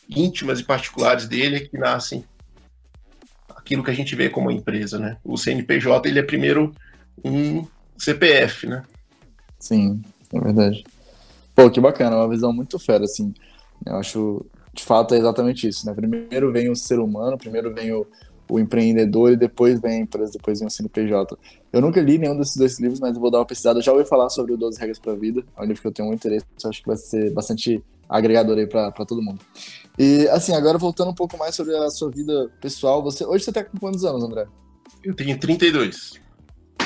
íntimas 0.08 0.60
e 0.60 0.64
particulares 0.64 1.26
dele 1.26 1.60
que 1.60 1.78
nascem 1.78 2.24
aquilo 3.48 3.82
que 3.82 3.90
a 3.90 3.94
gente 3.94 4.14
vê 4.14 4.28
como 4.28 4.50
empresa, 4.50 4.98
né? 4.98 5.16
O 5.24 5.38
CNPJ 5.38 6.08
ele 6.08 6.18
é 6.18 6.22
primeiro 6.22 6.74
um 7.24 7.66
CPF, 7.96 8.66
né? 8.66 8.84
Sim, 9.58 10.04
é 10.32 10.40
verdade. 10.40 10.84
Pô, 11.56 11.70
que 11.70 11.80
bacana, 11.80 12.16
uma 12.16 12.28
visão 12.28 12.52
muito 12.52 12.78
fera, 12.78 13.04
assim. 13.04 13.32
Eu 13.84 13.96
acho, 13.96 14.44
de 14.74 14.84
fato, 14.84 15.14
é 15.14 15.18
exatamente 15.18 15.66
isso, 15.66 15.86
né? 15.86 15.94
Primeiro 15.94 16.52
vem 16.52 16.70
o 16.70 16.76
ser 16.76 16.98
humano, 16.98 17.38
primeiro 17.38 17.72
vem 17.72 17.92
o, 17.92 18.06
o 18.50 18.60
empreendedor 18.60 19.32
e 19.32 19.36
depois 19.36 19.80
vem 19.80 19.92
a 19.92 20.00
empresa, 20.00 20.32
depois 20.32 20.58
vem 20.58 20.68
o 20.68 20.70
CNPJ. 20.70 21.36
Eu 21.72 21.80
nunca 21.80 21.98
li 21.98 22.18
nenhum 22.18 22.36
desses 22.36 22.56
dois 22.56 22.78
livros, 22.78 23.00
mas 23.00 23.14
eu 23.14 23.20
vou 23.22 23.30
dar 23.30 23.38
uma 23.38 23.46
pesquisada. 23.46 23.78
Eu 23.78 23.82
já 23.82 23.90
ouvi 23.90 24.04
falar 24.04 24.28
sobre 24.28 24.52
o 24.52 24.56
12 24.58 24.78
Regras 24.78 24.98
para 24.98 25.12
a 25.12 25.16
Vida, 25.16 25.42
é 25.56 25.62
um 25.62 25.64
livro 25.64 25.80
que 25.80 25.88
eu 25.88 25.92
tenho 25.92 26.08
muito 26.08 26.20
interesse, 26.20 26.44
acho 26.62 26.82
que 26.82 26.86
vai 26.86 26.96
ser 26.98 27.32
bastante 27.32 27.82
agregador 28.06 28.58
aí 28.58 28.66
para 28.66 28.92
todo 29.06 29.22
mundo. 29.22 29.40
E, 29.98 30.28
assim, 30.28 30.54
agora 30.54 30.76
voltando 30.76 31.10
um 31.10 31.14
pouco 31.14 31.38
mais 31.38 31.54
sobre 31.54 31.74
a 31.74 31.90
sua 31.90 32.10
vida 32.10 32.50
pessoal, 32.60 33.02
você 33.02 33.24
hoje 33.24 33.44
você 33.44 33.52
tá 33.52 33.64
com 33.64 33.78
quantos 33.78 34.04
anos, 34.04 34.22
André? 34.22 34.46
Eu 35.02 35.14
tenho 35.14 35.38
32. 35.38 36.20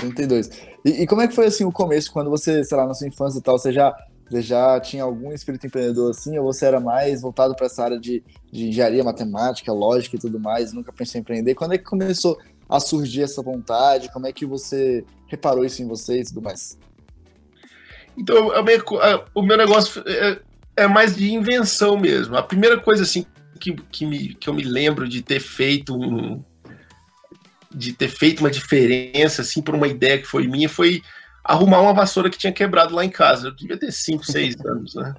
32. 0.00 0.50
E, 0.84 1.02
e, 1.02 1.06
como 1.06 1.22
é 1.22 1.28
que 1.28 1.34
foi 1.34 1.46
assim 1.46 1.64
o 1.64 1.72
começo, 1.72 2.12
quando 2.12 2.30
você, 2.30 2.64
sei 2.64 2.76
lá, 2.76 2.86
na 2.86 2.94
sua 2.94 3.08
infância 3.08 3.38
e 3.38 3.42
tal, 3.42 3.58
você 3.58 3.72
já, 3.72 3.94
você 4.30 4.42
já 4.42 4.78
tinha 4.78 5.02
algum 5.02 5.32
espírito 5.32 5.66
empreendedor 5.66 6.10
assim, 6.10 6.38
ou 6.38 6.44
você 6.44 6.64
era 6.64 6.78
mais 6.78 7.20
voltado 7.20 7.54
para 7.56 7.66
essa 7.66 7.82
área 7.82 7.98
de, 7.98 8.22
de 8.52 8.68
engenharia, 8.68 9.02
matemática, 9.02 9.72
lógica 9.72 10.14
e 10.14 10.20
tudo 10.20 10.38
mais, 10.38 10.72
nunca 10.72 10.92
pensou 10.92 11.18
em 11.18 11.22
empreender? 11.22 11.56
Quando 11.56 11.74
é 11.74 11.78
que 11.78 11.84
começou 11.84 12.38
a 12.68 12.78
surgir 12.78 13.22
essa 13.22 13.42
vontade? 13.42 14.10
Como 14.12 14.28
é 14.28 14.32
que 14.32 14.46
você 14.46 15.04
reparou 15.26 15.64
isso 15.64 15.82
em 15.82 15.88
você 15.88 16.20
e 16.20 16.24
tudo 16.24 16.42
mais? 16.42 16.78
Então, 18.16 18.52
o 19.34 19.42
meu 19.42 19.56
negócio 19.56 20.02
é, 20.06 20.38
é 20.76 20.86
mais 20.86 21.16
de 21.16 21.32
invenção 21.32 21.98
mesmo. 21.98 22.36
A 22.36 22.42
primeira 22.42 22.78
coisa 22.78 23.02
assim 23.02 23.26
que, 23.58 23.74
que, 23.90 24.06
me, 24.06 24.34
que 24.34 24.48
eu 24.48 24.54
me 24.54 24.62
lembro 24.62 25.08
de 25.08 25.22
ter 25.22 25.40
feito 25.40 25.96
um, 25.96 26.42
de 27.74 27.92
ter 27.92 28.08
feito 28.08 28.40
uma 28.40 28.50
diferença 28.50 29.42
assim 29.42 29.60
por 29.60 29.74
uma 29.74 29.88
ideia 29.88 30.18
que 30.18 30.26
foi 30.26 30.46
minha 30.46 30.68
foi 30.68 31.02
arrumar 31.44 31.80
uma 31.80 31.94
vassoura 31.94 32.30
que 32.30 32.38
tinha 32.38 32.52
quebrado 32.52 32.94
lá 32.94 33.04
em 33.04 33.10
casa. 33.10 33.48
Eu 33.48 33.54
devia 33.54 33.78
ter 33.78 33.92
5, 33.92 34.24
6 34.24 34.56
anos, 34.64 34.94
né? 34.94 35.14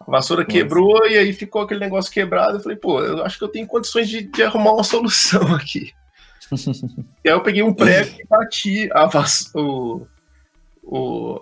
A 0.00 0.10
vassoura 0.10 0.44
quebrou 0.44 1.06
e 1.06 1.18
aí 1.18 1.32
ficou 1.32 1.62
aquele 1.62 1.80
negócio 1.80 2.10
quebrado. 2.10 2.56
Eu 2.56 2.60
falei, 2.60 2.76
pô, 2.76 3.02
eu 3.02 3.24
acho 3.24 3.38
que 3.38 3.44
eu 3.44 3.48
tenho 3.48 3.66
condições 3.66 4.08
de, 4.08 4.22
de 4.22 4.42
arrumar 4.42 4.72
uma 4.72 4.84
solução 4.84 5.42
aqui. 5.54 5.92
e 7.24 7.28
aí 7.28 7.34
eu 7.34 7.42
peguei 7.42 7.62
um 7.62 7.74
prego 7.74 8.16
e 8.18 8.26
bati 8.26 8.88
a 8.92 9.08
o, 9.54 10.06
o, 10.82 11.40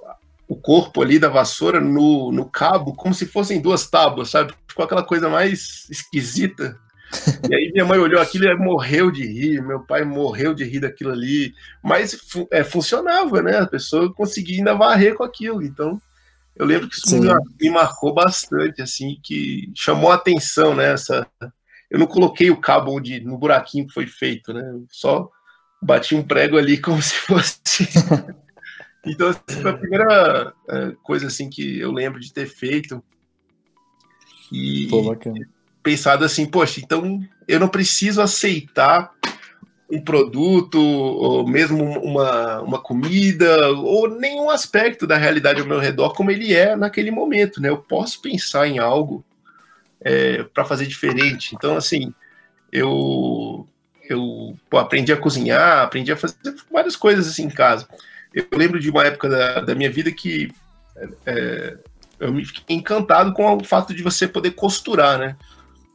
o 0.49 0.57
corpo 0.57 1.03
ali 1.03 1.19
da 1.19 1.29
vassoura 1.29 1.81
no, 1.81 2.33
no 2.33 2.49
cabo, 2.49 2.95
como 2.95 3.15
se 3.15 3.27
fossem 3.27 3.61
duas 3.61 3.89
tábuas, 3.89 4.31
sabe? 4.31 4.53
Ficou 4.67 4.85
aquela 4.85 5.05
coisa 5.05 5.29
mais 5.29 5.87
esquisita. 5.91 6.77
E 7.49 7.55
aí 7.55 7.71
minha 7.73 7.85
mãe 7.85 7.99
olhou 7.99 8.21
aquilo 8.21 8.47
e 8.47 8.57
morreu 8.57 9.11
de 9.11 9.25
rir, 9.25 9.63
meu 9.63 9.81
pai 9.81 10.05
morreu 10.05 10.55
de 10.55 10.65
rir 10.65 10.81
daquilo 10.81 11.13
ali, 11.13 11.55
mas 11.83 12.19
é, 12.51 12.65
funcionava, 12.65 13.43
né? 13.43 13.59
A 13.59 13.67
pessoa 13.67 14.13
conseguia 14.13 14.59
ainda 14.59 14.75
varrer 14.75 15.15
com 15.15 15.25
aquilo, 15.25 15.63
então 15.63 16.01
eu 16.57 16.67
lembro 16.67 16.89
que 16.89 16.97
isso 16.97 17.21
me, 17.21 17.29
me, 17.61 17.71
marcou 17.71 18.13
bastante, 18.13 18.83
assim, 18.83 19.19
que 19.23 19.71
chamou 19.75 20.11
a 20.11 20.15
atenção, 20.15 20.75
né? 20.75 20.93
Essa, 20.93 21.27
eu 21.91 21.99
não 21.99 22.07
coloquei 22.07 22.51
o 22.51 22.61
cabo 22.61 22.97
onde, 22.97 23.21
no 23.21 23.39
buraquinho 23.39 23.87
que 23.87 23.95
foi 23.95 24.07
feito, 24.07 24.53
né? 24.53 24.63
Eu 24.73 24.87
só 24.91 25.31
bati 25.83 26.15
um 26.15 26.23
prego 26.23 26.57
ali 26.57 26.79
como 26.81 27.01
se 27.01 27.15
fosse. 27.15 27.89
então, 29.05 29.29
essa 29.29 29.61
foi 29.63 29.71
a 29.71 29.77
primeira 29.77 30.55
é, 30.69 30.93
coisa 31.03 31.27
assim 31.27 31.49
que 31.49 31.79
eu 31.79 31.93
lembro 31.93 32.19
de 32.19 32.33
ter 32.33 32.47
feito. 32.47 33.03
E, 34.51 34.87
Pô, 34.89 35.03
bacana 35.03 35.56
pensado 35.87 36.25
assim, 36.25 36.45
poxa, 36.45 36.81
então 36.81 37.21
eu 37.47 37.61
não 37.61 37.69
preciso 37.69 38.21
aceitar 38.21 39.13
um 39.89 40.01
produto, 40.01 40.81
ou 40.81 41.47
mesmo 41.47 41.85
uma, 42.01 42.61
uma 42.61 42.81
comida, 42.81 43.69
ou 43.71 44.11
nenhum 44.11 44.51
aspecto 44.51 45.07
da 45.07 45.17
realidade 45.17 45.61
ao 45.61 45.67
meu 45.67 45.79
redor 45.79 46.13
como 46.13 46.33
ele 46.33 46.53
é 46.53 46.75
naquele 46.75 47.13
momento, 47.13 47.63
né? 47.63 47.69
Eu 47.69 47.77
posso 47.77 48.21
pensar 48.21 48.67
em 48.67 48.81
algo 48.81 49.25
é, 50.01 50.43
para 50.43 50.65
fazer 50.65 50.87
diferente. 50.87 51.55
Então, 51.55 51.77
assim, 51.77 52.13
eu, 52.73 53.65
eu 54.11 54.57
pô, 54.69 54.79
aprendi 54.79 55.13
a 55.13 55.17
cozinhar, 55.17 55.85
aprendi 55.85 56.11
a 56.11 56.17
fazer 56.17 56.37
várias 56.69 56.97
coisas 56.97 57.29
assim 57.29 57.45
em 57.45 57.49
casa. 57.49 57.87
Eu 58.35 58.45
lembro 58.55 58.81
de 58.81 58.91
uma 58.91 59.05
época 59.05 59.29
da, 59.29 59.61
da 59.61 59.75
minha 59.77 59.91
vida 59.91 60.11
que 60.11 60.51
é, 61.25 61.77
eu 62.19 62.33
me 62.33 62.45
fiquei 62.45 62.75
encantado 62.75 63.33
com 63.33 63.57
o 63.57 63.63
fato 63.63 63.95
de 63.95 64.03
você 64.03 64.27
poder 64.27 64.51
costurar, 64.51 65.17
né? 65.17 65.37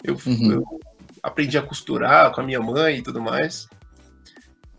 Eu, 0.04 0.18
uhum. 0.26 0.52
eu 0.52 0.80
aprendi 1.22 1.58
a 1.58 1.62
costurar 1.62 2.32
com 2.32 2.42
a 2.42 2.44
minha 2.44 2.60
mãe 2.60 2.98
e 2.98 3.02
tudo 3.02 3.22
mais. 3.22 3.68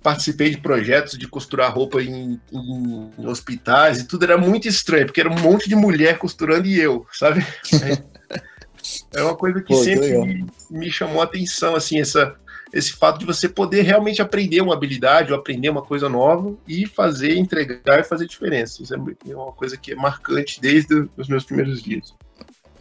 Participei 0.02 0.50
de 0.50 0.58
projetos 0.58 1.16
de 1.16 1.28
costurar 1.28 1.72
roupa 1.72 2.02
em, 2.02 2.40
em, 2.52 3.26
hospitais 3.26 4.00
e 4.00 4.08
tudo 4.08 4.24
era 4.24 4.36
muito 4.36 4.66
estranho, 4.66 5.06
porque 5.06 5.20
era 5.20 5.30
um 5.30 5.38
monte 5.38 5.68
de 5.68 5.76
mulher 5.76 6.18
costurando 6.18 6.66
e 6.66 6.78
eu, 6.78 7.06
sabe? 7.12 7.46
É 9.14 9.22
uma 9.22 9.36
coisa 9.36 9.60
que 9.60 9.72
Pô, 9.72 9.82
sempre 9.82 10.18
me, 10.18 10.46
me, 10.70 10.90
chamou 10.90 11.20
a 11.20 11.24
atenção, 11.24 11.76
assim, 11.76 12.00
essa, 12.00 12.34
esse 12.72 12.92
fato 12.92 13.18
de 13.18 13.26
você 13.26 13.48
poder 13.48 13.82
realmente 13.82 14.20
aprender 14.20 14.60
uma 14.60 14.74
habilidade 14.74 15.32
ou 15.32 15.38
aprender 15.38 15.68
uma 15.68 15.82
coisa 15.82 16.08
nova 16.08 16.56
e 16.66 16.86
fazer, 16.86 17.36
entregar 17.36 18.00
e 18.00 18.04
fazer 18.04 18.26
diferença. 18.26 18.82
Isso 18.82 18.94
é 18.94 19.36
uma 19.36 19.52
coisa 19.52 19.76
que 19.76 19.92
é 19.92 19.94
marcante 19.94 20.60
desde 20.60 21.08
os 21.16 21.28
meus 21.28 21.44
primeiros 21.44 21.82
dias. 21.82 22.12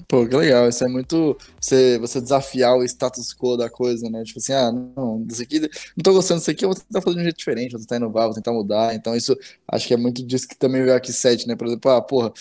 Pô, 0.07 0.27
que 0.27 0.35
legal. 0.35 0.67
Isso 0.69 0.83
é 0.83 0.87
muito. 0.87 1.37
Você, 1.59 1.97
você 1.99 2.21
desafiar 2.21 2.77
o 2.77 2.83
status 2.83 3.33
quo 3.33 3.57
da 3.57 3.69
coisa, 3.69 4.09
né? 4.09 4.23
Tipo 4.23 4.39
assim, 4.39 4.53
ah, 4.53 4.71
não, 4.71 5.25
isso 5.29 5.41
aqui. 5.41 5.59
Não 5.59 6.03
tô 6.03 6.13
gostando 6.13 6.39
disso 6.39 6.51
aqui, 6.51 6.65
eu 6.65 6.69
vou 6.69 6.75
tentar 6.75 7.01
fazer 7.01 7.15
de 7.15 7.21
um 7.21 7.23
jeito 7.23 7.37
diferente, 7.37 7.71
vou 7.71 7.81
tentar 7.81 7.97
inovar, 7.97 8.25
vou 8.25 8.35
tentar 8.35 8.53
mudar. 8.53 8.95
Então, 8.95 9.15
isso 9.15 9.37
acho 9.67 9.87
que 9.87 9.93
é 9.93 9.97
muito 9.97 10.25
disso 10.25 10.47
que 10.47 10.55
também 10.55 10.83
veio 10.83 10.95
aqui 10.95 11.11
7, 11.11 11.47
né? 11.47 11.55
Por 11.55 11.67
exemplo, 11.67 11.91
ah, 11.91 12.01
porra, 12.01 12.31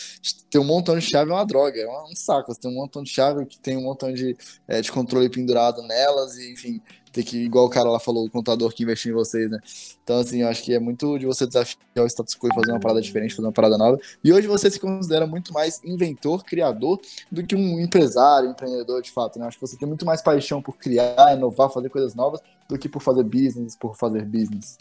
ter 0.51 0.59
um 0.59 0.65
montão 0.65 0.99
de 0.99 1.05
chave 1.05 1.31
é 1.31 1.35
uma 1.35 1.45
droga, 1.45 1.81
é 1.81 1.89
um 1.89 2.15
saco. 2.15 2.53
Você 2.53 2.61
tem 2.61 2.71
um 2.71 2.75
montão 2.75 3.03
de 3.03 3.11
chave 3.11 3.47
que 3.47 3.59
tem 3.59 3.77
um 3.77 3.83
montão 3.83 4.13
de, 4.13 4.37
é, 4.69 4.81
de 4.81 4.91
controle 4.91 5.29
pendurado 5.29 5.83
nelas, 5.83 6.37
e 6.37 6.53
enfim 6.53 6.81
ter 7.13 7.23
que, 7.25 7.39
igual 7.39 7.67
o 7.67 7.71
cara 7.71 7.91
lá 7.91 7.99
falou, 7.99 8.25
o 8.25 8.31
contador 8.31 8.73
que 8.73 8.83
investiu 8.83 9.13
em 9.13 9.15
vocês, 9.15 9.51
né? 9.51 9.59
Então, 10.03 10.19
assim, 10.19 10.43
eu 10.43 10.49
acho 10.49 10.63
que 10.63 10.73
é 10.73 10.79
muito 10.79 11.19
de 11.19 11.27
você 11.27 11.47
desafiar 11.47 11.79
o 11.97 12.07
status 12.07 12.35
quo 12.35 12.49
e 12.49 12.55
fazer 12.55 12.71
uma 12.71 12.81
parada 12.81 13.01
diferente, 13.01 13.35
fazer 13.35 13.47
uma 13.47 13.53
parada 13.53 13.77
nova. 13.77 13.99
E 14.23 14.33
hoje 14.33 14.47
você 14.47 14.71
se 14.71 14.79
considera 14.79 15.27
muito 15.27 15.53
mais 15.53 15.81
inventor, 15.85 16.45
criador, 16.45 17.01
do 17.31 17.45
que 17.45 17.57
um 17.57 17.81
empresário, 17.81 18.51
empreendedor, 18.51 19.03
de 19.03 19.11
fato, 19.11 19.39
né? 19.39 19.47
Acho 19.47 19.59
que 19.59 19.67
você 19.67 19.77
tem 19.77 19.89
muito 19.89 20.07
mais 20.07 20.23
paixão 20.23 20.63
por 20.63 20.77
criar, 20.77 21.35
inovar, 21.37 21.71
fazer 21.71 21.89
coisas 21.89 22.15
novas, 22.15 22.41
do 22.69 22.79
que 22.79 22.89
por 22.89 23.03
fazer 23.03 23.25
business, 23.25 23.77
por 23.77 23.97
fazer 23.97 24.25
business. 24.25 24.79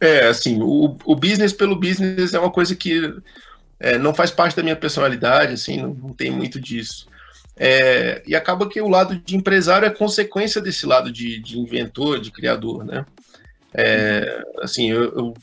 É, 0.00 0.28
assim, 0.28 0.60
o, 0.62 0.96
o 1.04 1.16
business 1.16 1.52
pelo 1.52 1.76
business 1.76 2.34
é 2.34 2.38
uma 2.38 2.50
coisa 2.50 2.74
que 2.74 3.14
é, 3.80 3.98
não 3.98 4.14
faz 4.14 4.30
parte 4.30 4.56
da 4.56 4.62
minha 4.62 4.76
personalidade, 4.76 5.54
assim, 5.54 5.80
não, 5.80 5.94
não 5.94 6.12
tem 6.12 6.30
muito 6.30 6.60
disso. 6.60 7.06
É, 7.56 8.22
e 8.26 8.34
acaba 8.34 8.68
que 8.68 8.80
o 8.80 8.88
lado 8.88 9.16
de 9.16 9.36
empresário 9.36 9.86
é 9.86 9.90
consequência 9.90 10.60
desse 10.60 10.86
lado 10.86 11.10
de, 11.12 11.40
de 11.40 11.58
inventor, 11.58 12.20
de 12.20 12.30
criador, 12.30 12.84
né? 12.84 13.06
É, 13.72 14.42
assim, 14.60 14.90
eu, 14.90 15.02
eu 15.02 15.34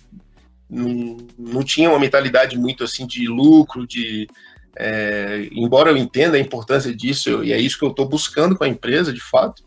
não, 0.69 1.17
não, 1.37 1.63
tinha 1.63 1.89
uma 1.89 1.99
mentalidade 1.99 2.57
muito 2.57 2.83
assim 2.83 3.05
de 3.05 3.27
lucro, 3.27 3.87
de 3.87 4.27
é, 4.75 5.49
embora 5.51 5.89
eu 5.89 5.97
entenda 5.97 6.37
a 6.37 6.39
importância 6.39 6.95
disso, 6.95 7.29
eu, 7.29 7.43
e 7.43 7.51
é 7.51 7.59
isso 7.59 7.77
que 7.77 7.83
eu 7.83 7.91
estou 7.91 8.07
buscando 8.07 8.57
com 8.57 8.63
a 8.63 8.69
empresa, 8.69 9.11
de 9.11 9.21
fato, 9.21 9.63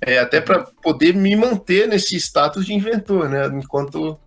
é, 0.00 0.18
até 0.18 0.40
para 0.40 0.64
poder 0.82 1.14
me 1.14 1.34
manter 1.36 1.88
nesse 1.88 2.16
status 2.16 2.64
de 2.64 2.72
inventor, 2.72 3.28
né? 3.28 3.46
Enquanto 3.46 4.18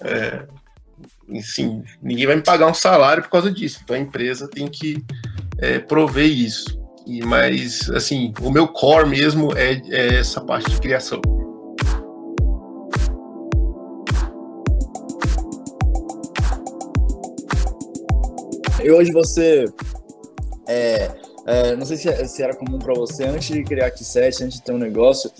é, 0.00 0.46
assim, 1.32 1.82
ninguém 2.02 2.26
vai 2.26 2.36
me 2.36 2.42
pagar 2.42 2.66
um 2.66 2.74
salário 2.74 3.22
por 3.22 3.30
causa 3.30 3.50
disso. 3.50 3.80
Então 3.82 3.96
a 3.96 3.98
empresa 3.98 4.48
tem 4.48 4.68
que 4.68 5.04
é, 5.58 5.78
prover 5.78 6.26
isso. 6.26 6.80
E, 7.06 7.24
mas, 7.24 7.88
assim, 7.90 8.32
o 8.40 8.50
meu 8.50 8.66
core 8.68 9.08
mesmo 9.08 9.56
é, 9.56 9.80
é 9.90 10.16
essa 10.16 10.40
parte 10.40 10.70
de 10.70 10.80
criação. 10.80 11.20
E 18.82 18.90
hoje 18.90 19.10
você 19.10 19.64
é, 20.68 21.10
é, 21.46 21.76
não 21.76 21.86
sei 21.86 21.96
se, 21.96 22.28
se 22.28 22.42
era 22.42 22.54
comum 22.54 22.78
para 22.78 22.92
você 22.94 23.24
antes 23.24 23.48
de 23.48 23.62
criar 23.62 23.90
Q7, 23.92 24.42
antes 24.42 24.58
de 24.58 24.62
ter 24.62 24.72
um 24.72 24.78
negócio, 24.78 25.30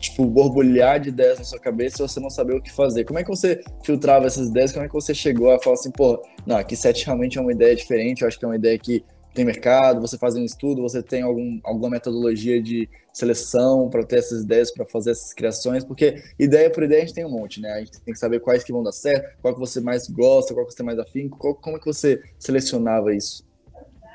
tipo, 0.00 0.24
borbulhar 0.24 0.98
de 0.98 1.10
ideias 1.10 1.38
na 1.38 1.44
sua 1.44 1.60
cabeça 1.60 1.96
e 2.02 2.08
você 2.08 2.18
não 2.18 2.30
saber 2.30 2.54
o 2.54 2.62
que 2.62 2.72
fazer. 2.72 3.04
Como 3.04 3.18
é 3.18 3.22
que 3.22 3.28
você 3.28 3.62
filtrava 3.84 4.26
essas 4.26 4.48
ideias? 4.48 4.72
Como 4.72 4.84
é 4.84 4.88
que 4.88 4.94
você 4.94 5.14
chegou 5.14 5.50
a 5.50 5.62
falar 5.62 5.74
assim, 5.74 5.90
pô, 5.90 6.20
não, 6.46 6.56
Q7 6.56 7.04
realmente 7.04 7.38
é 7.38 7.40
uma 7.40 7.52
ideia 7.52 7.76
diferente, 7.76 8.22
eu 8.22 8.28
acho 8.28 8.38
que 8.38 8.44
é 8.44 8.48
uma 8.48 8.56
ideia 8.56 8.78
que 8.78 9.04
tem 9.32 9.44
mercado, 9.44 10.00
você 10.00 10.18
faz 10.18 10.34
um 10.34 10.44
estudo, 10.44 10.82
você 10.82 11.02
tem 11.02 11.22
algum, 11.22 11.60
alguma 11.62 11.90
metodologia 11.90 12.60
de 12.60 12.88
seleção 13.12 13.88
para 13.88 14.04
ter 14.04 14.18
essas 14.18 14.42
ideias, 14.42 14.72
para 14.72 14.84
fazer 14.84 15.12
essas 15.12 15.32
criações, 15.32 15.84
porque 15.84 16.20
ideia 16.38 16.68
por 16.70 16.82
ideia 16.82 17.02
a 17.02 17.06
gente 17.06 17.14
tem 17.14 17.24
um 17.24 17.30
monte, 17.30 17.60
né? 17.60 17.70
A 17.72 17.78
gente 17.78 18.00
tem 18.00 18.12
que 18.12 18.18
saber 18.18 18.40
quais 18.40 18.64
que 18.64 18.72
vão 18.72 18.82
dar 18.82 18.92
certo, 18.92 19.38
qual 19.40 19.54
que 19.54 19.60
você 19.60 19.80
mais 19.80 20.08
gosta, 20.08 20.52
qual 20.52 20.66
que 20.66 20.72
você 20.72 20.82
mais 20.82 20.98
afim, 20.98 21.28
qual, 21.28 21.54
como 21.54 21.76
é 21.76 21.78
que 21.78 21.86
você 21.86 22.20
selecionava 22.38 23.14
isso? 23.14 23.46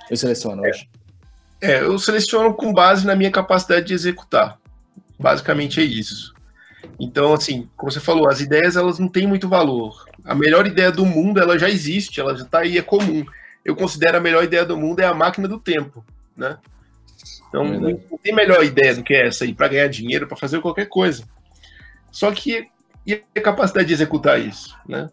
Eu 0.10 0.18
seleciono, 0.18 0.66
eu 0.66 0.70
acho. 0.70 0.88
É, 1.62 1.82
eu 1.82 1.98
seleciono 1.98 2.54
com 2.54 2.74
base 2.74 3.06
na 3.06 3.16
minha 3.16 3.32
capacidade 3.32 3.88
de 3.88 3.94
executar. 3.94 4.60
Basicamente 5.20 5.80
é 5.80 5.84
isso. 5.84 6.34
Então, 7.00 7.34
assim, 7.34 7.70
como 7.76 7.92
você 7.92 8.00
falou, 8.00 8.30
as 8.30 8.42
ideias 8.42 8.76
elas 8.76 9.00
não 9.00 9.08
têm 9.08 9.28
muito 9.28 9.50
valor. 9.50 10.06
A 10.24 10.36
melhor 10.36 10.66
ideia 10.66 10.92
do 10.92 11.06
mundo 11.06 11.40
ela 11.40 11.58
já 11.58 11.70
existe, 11.70 12.20
ela 12.20 12.36
já 12.36 12.44
está 12.44 12.60
aí, 12.60 12.78
é 12.78 12.82
comum 12.82 13.26
eu 13.66 13.76
considero 13.76 14.18
a 14.18 14.22
melhor 14.22 14.44
ideia 14.44 14.64
do 14.64 14.78
mundo 14.78 15.00
é 15.00 15.06
a 15.06 15.14
máquina 15.14 15.48
do 15.48 15.60
tempo, 15.60 16.06
né? 16.38 16.60
Então, 17.50 17.66
é 17.66 17.80
não 17.80 18.18
tem 18.22 18.34
melhor 18.34 18.64
ideia 18.64 18.94
do 18.94 19.04
que 19.04 19.16
essa 19.16 19.44
aí 19.44 19.56
para 19.56 19.68
ganhar 19.68 19.88
dinheiro, 19.88 20.28
para 20.28 20.38
fazer 20.38 20.62
qualquer 20.62 20.86
coisa. 20.86 21.28
Só 22.12 22.32
que 22.32 22.70
e 23.08 23.14
a 23.14 23.42
capacidade 23.42 23.88
de 23.88 23.94
executar 23.94 24.40
isso, 24.40 24.78
né? 24.88 25.10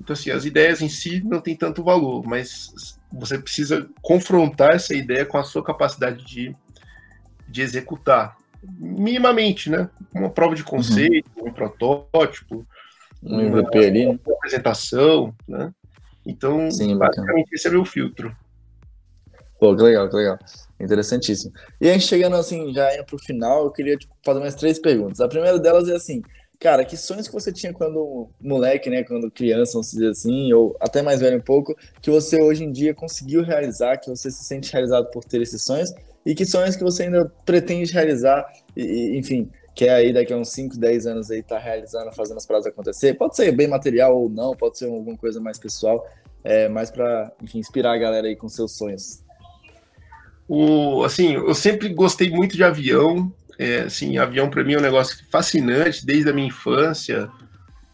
Então, 0.00 0.14
assim, 0.14 0.30
as 0.30 0.44
ideias 0.44 0.80
em 0.80 0.88
si 0.88 1.22
não 1.24 1.40
têm 1.40 1.56
tanto 1.56 1.82
valor, 1.82 2.24
mas 2.26 2.96
você 3.12 3.38
precisa 3.38 3.88
confrontar 4.00 4.74
essa 4.74 4.94
ideia 4.94 5.26
com 5.26 5.38
a 5.38 5.44
sua 5.44 5.62
capacidade 5.62 6.24
de, 6.24 6.54
de 7.48 7.62
executar 7.62 8.36
minimamente, 8.62 9.70
né? 9.70 9.88
Uma 10.14 10.30
prova 10.30 10.54
de 10.54 10.62
conceito, 10.62 11.30
uhum. 11.36 11.48
um 11.48 11.52
protótipo, 11.52 12.66
um 13.22 13.40
MVP 13.40 13.78
uma, 13.78 13.86
ali, 13.86 14.06
né? 14.06 14.18
Uma 14.26 14.36
apresentação, 14.36 15.34
né? 15.46 15.72
Então, 16.26 16.70
Sim, 16.70 16.96
basicamente, 16.96 17.52
esse 17.52 17.66
é 17.66 17.70
meu 17.70 17.84
filtro. 17.84 18.34
Pô, 19.58 19.76
que 19.76 19.82
legal, 19.82 20.08
que 20.08 20.16
legal. 20.16 20.38
Interessantíssimo. 20.80 21.52
E 21.80 21.88
a 21.88 21.92
gente 21.92 22.06
chegando 22.06 22.36
assim, 22.36 22.72
já 22.72 22.94
indo 22.94 23.04
pro 23.04 23.18
final, 23.18 23.64
eu 23.64 23.70
queria 23.70 23.96
tipo, 23.96 24.14
fazer 24.24 24.40
mais 24.40 24.54
três 24.54 24.78
perguntas. 24.78 25.20
A 25.20 25.28
primeira 25.28 25.58
delas 25.58 25.88
é 25.88 25.94
assim, 25.94 26.22
cara, 26.58 26.84
que 26.84 26.96
sonhos 26.96 27.26
que 27.26 27.34
você 27.34 27.52
tinha 27.52 27.72
quando 27.72 28.28
moleque, 28.40 28.88
né, 28.88 29.02
quando 29.02 29.30
criança, 29.30 29.72
vamos 29.74 29.90
dizer 29.90 30.10
assim, 30.10 30.52
ou 30.52 30.76
até 30.80 31.02
mais 31.02 31.20
velho 31.20 31.38
um 31.38 31.40
pouco, 31.40 31.76
que 32.00 32.10
você 32.10 32.40
hoje 32.40 32.64
em 32.64 32.70
dia 32.70 32.94
conseguiu 32.94 33.42
realizar, 33.42 33.98
que 33.98 34.10
você 34.10 34.30
se 34.30 34.44
sente 34.44 34.72
realizado 34.72 35.10
por 35.10 35.24
ter 35.24 35.40
esses 35.40 35.62
sonhos, 35.64 35.92
e 36.24 36.34
que 36.34 36.46
sonhos 36.46 36.76
que 36.76 36.84
você 36.84 37.04
ainda 37.04 37.32
pretende 37.44 37.92
realizar, 37.92 38.46
e, 38.76 39.16
enfim, 39.16 39.50
quer 39.74 39.90
aí 39.90 40.12
daqui 40.12 40.32
a 40.32 40.36
uns 40.36 40.50
5, 40.50 40.78
10 40.78 41.06
anos 41.06 41.30
aí 41.30 41.42
tá 41.42 41.58
realizando, 41.58 42.12
fazendo 42.12 42.36
as 42.36 42.46
paradas 42.46 42.66
acontecer. 42.66 43.14
Pode 43.14 43.36
ser 43.36 43.50
bem 43.52 43.68
material 43.68 44.16
ou 44.16 44.28
não, 44.28 44.54
pode 44.54 44.78
ser 44.78 44.86
alguma 44.86 45.16
coisa 45.16 45.40
mais 45.40 45.58
pessoal, 45.58 46.06
é, 46.44 46.68
mais 46.68 46.90
para, 46.90 47.32
inspirar 47.54 47.92
a 47.92 47.98
galera 47.98 48.26
aí 48.26 48.36
com 48.36 48.48
seus 48.48 48.76
sonhos. 48.76 49.22
O, 50.48 51.02
assim, 51.04 51.34
eu 51.34 51.54
sempre 51.54 51.88
gostei 51.88 52.30
muito 52.30 52.56
de 52.56 52.64
avião. 52.64 53.32
É, 53.58 53.80
assim, 53.82 54.18
avião 54.18 54.50
para 54.50 54.64
mim 54.64 54.74
é 54.74 54.78
um 54.78 54.82
negócio 54.82 55.16
fascinante 55.30 56.04
desde 56.04 56.28
a 56.28 56.32
minha 56.32 56.48
infância. 56.48 57.28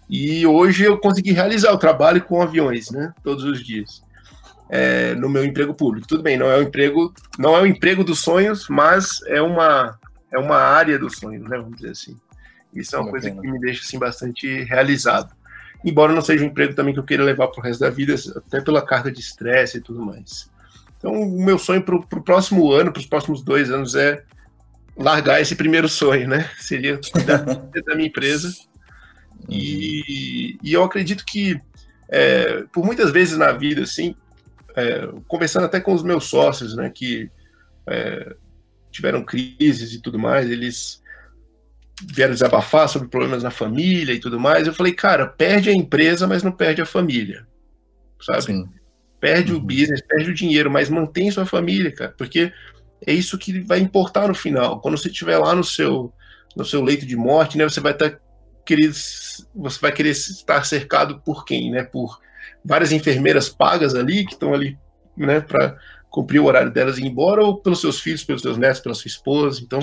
E 0.09 0.47
hoje 0.47 0.85
eu 0.85 0.99
consegui 0.99 1.33
realizar 1.33 1.73
o 1.73 1.79
trabalho 1.79 2.25
com 2.25 2.41
aviões, 2.41 2.91
né? 2.91 3.13
Todos 3.23 3.45
os 3.45 3.65
dias. 3.65 4.03
É, 4.71 5.15
no 5.15 5.29
meu 5.31 5.45
emprego 5.45 5.73
público. 5.73 6.07
Tudo 6.07 6.23
bem, 6.23 6.37
não 6.37 6.51
é 6.51 6.59
o 6.59 6.63
emprego, 6.63 7.13
não 7.39 7.57
é 7.57 7.63
o 7.63 7.67
emprego 7.67 8.05
dos 8.05 8.21
sonhos, 8.21 8.69
mas 8.69 9.21
é 9.27 9.41
uma 9.41 9.99
é 10.31 10.39
uma 10.39 10.57
área 10.57 10.99
dos 10.99 11.17
sonhos, 11.17 11.49
né? 11.49 11.57
Vamos 11.57 11.77
dizer 11.77 11.91
assim. 11.91 12.17
Isso 12.75 12.95
é 12.95 12.99
uma 12.99 13.11
coisa 13.11 13.31
que 13.31 13.51
me 13.51 13.59
deixa 13.59 13.83
assim 13.83 13.99
bastante 13.99 14.65
realizado. 14.65 15.35
Embora 15.85 16.13
não 16.13 16.21
seja 16.21 16.45
um 16.45 16.49
emprego 16.49 16.75
também 16.75 16.93
que 16.93 17.01
eu 17.01 17.05
queira 17.05 17.25
levar 17.25 17.49
para 17.49 17.61
o 17.61 17.63
resto 17.63 17.81
da 17.81 17.91
vida, 17.91 18.15
até 18.37 18.61
pela 18.61 18.85
carga 18.85 19.11
de 19.11 19.21
estresse 19.21 19.79
e 19.79 19.81
tudo 19.81 20.05
mais. 20.05 20.51
Então, 20.99 21.13
o 21.13 21.43
meu 21.43 21.59
sonho 21.59 21.83
para 21.83 21.95
o 21.95 22.23
próximo 22.23 22.73
ano, 22.73 22.93
para 22.93 23.01
os 23.01 23.07
próximos 23.07 23.43
dois 23.43 23.71
anos, 23.71 23.95
é 23.95 24.23
largar 24.97 25.41
esse 25.41 25.55
primeiro 25.55 25.89
sonho, 25.89 26.29
né? 26.29 26.51
Seria 26.59 26.99
cuidar 26.99 27.39
da 27.39 27.95
minha 27.95 28.09
empresa. 28.09 28.53
E, 29.49 30.59
e, 30.63 30.73
eu 30.73 30.83
acredito 30.83 31.25
que, 31.25 31.61
é, 32.09 32.65
por 32.73 32.85
muitas 32.85 33.11
vezes 33.13 33.39
na 33.39 33.53
vida, 33.53 33.83
assim, 33.83 34.17
é, 34.79 35.09
conversando 35.27 35.65
até 35.65 35.81
com 35.81 35.93
os 35.93 36.05
meus 36.05 36.25
sócios, 36.25 36.77
né, 36.77 36.89
que 36.89 37.29
é, 37.89 38.37
tiveram 38.93 39.25
crises 39.25 39.93
e 39.93 40.01
tudo 40.01 40.19
mais, 40.19 40.49
eles 40.49 41.03
vieram 42.01 42.33
desabafar 42.33 42.89
sobre 42.89 43.09
problemas 43.09 43.43
na 43.43 43.51
família 43.51 44.13
e 44.13 44.21
tudo 44.21 44.39
mais. 44.39 44.67
Eu 44.67 44.73
falei, 44.73 44.93
cara, 44.93 45.27
perde 45.27 45.69
a 45.69 45.75
empresa, 45.75 46.29
mas 46.29 46.45
não 46.45 46.53
perde 46.53 46.81
a 46.81 46.87
família, 46.87 47.45
sabe? 48.21 48.43
Sim. 48.43 48.69
Perde 49.21 49.53
uhum. 49.53 49.59
o 49.59 49.63
business, 49.63 50.01
perde 50.01 50.31
o 50.31 50.35
dinheiro, 50.35 50.71
mas 50.71 50.89
mantém 50.89 51.29
sua 51.31 51.45
família, 51.45 51.93
cara, 51.93 52.15
porque 52.17 52.53
é 53.05 53.13
isso 53.13 53.37
que 53.37 53.61
vai 53.61 53.81
importar 53.81 54.29
no 54.29 54.35
final. 54.35 54.81
Quando 54.81 54.97
você 54.97 55.09
estiver 55.09 55.39
lá 55.39 55.57
no 55.57 55.65
seu, 55.65 56.13
no 56.57 56.65
seu 56.65 56.85
leito 56.85 57.05
de 57.05 57.17
morte, 57.17 57.59
né, 57.59 57.65
você 57.65 57.81
vai 57.81 57.93
estar 57.93 58.11
tá 58.11 58.21
você 59.55 59.81
vai 59.81 59.91
querer 59.91 60.11
estar 60.11 60.63
cercado 60.63 61.21
por 61.21 61.47
quem, 61.47 61.71
né? 61.71 61.85
Por 61.85 62.21
várias 62.65 62.93
enfermeiras 62.93 63.49
pagas 63.49 63.95
ali 63.95 64.25
que 64.25 64.33
estão 64.33 64.55
ali, 64.55 64.77
né, 65.17 65.41
para 65.41 65.77
cumprir 66.11 66.41
o 66.41 66.45
horário 66.45 66.71
delas 66.71 66.99
e 66.99 67.03
ir 67.03 67.07
embora, 67.07 67.43
ou 67.43 67.61
pelos 67.61 67.81
seus 67.81 68.01
filhos, 68.01 68.25
pelos 68.25 68.43
seus 68.43 68.57
netos, 68.57 68.81
pela 68.81 68.95
sua 68.95 69.09
esposa. 69.09 69.61
Então, 69.63 69.81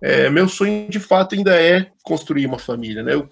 é, 0.00 0.28
meu 0.30 0.48
sonho 0.48 0.88
de 0.88 0.98
fato 0.98 1.34
ainda 1.34 1.54
é 1.54 1.90
construir 2.02 2.46
uma 2.46 2.58
família, 2.58 3.02
né? 3.02 3.14
Eu, 3.14 3.28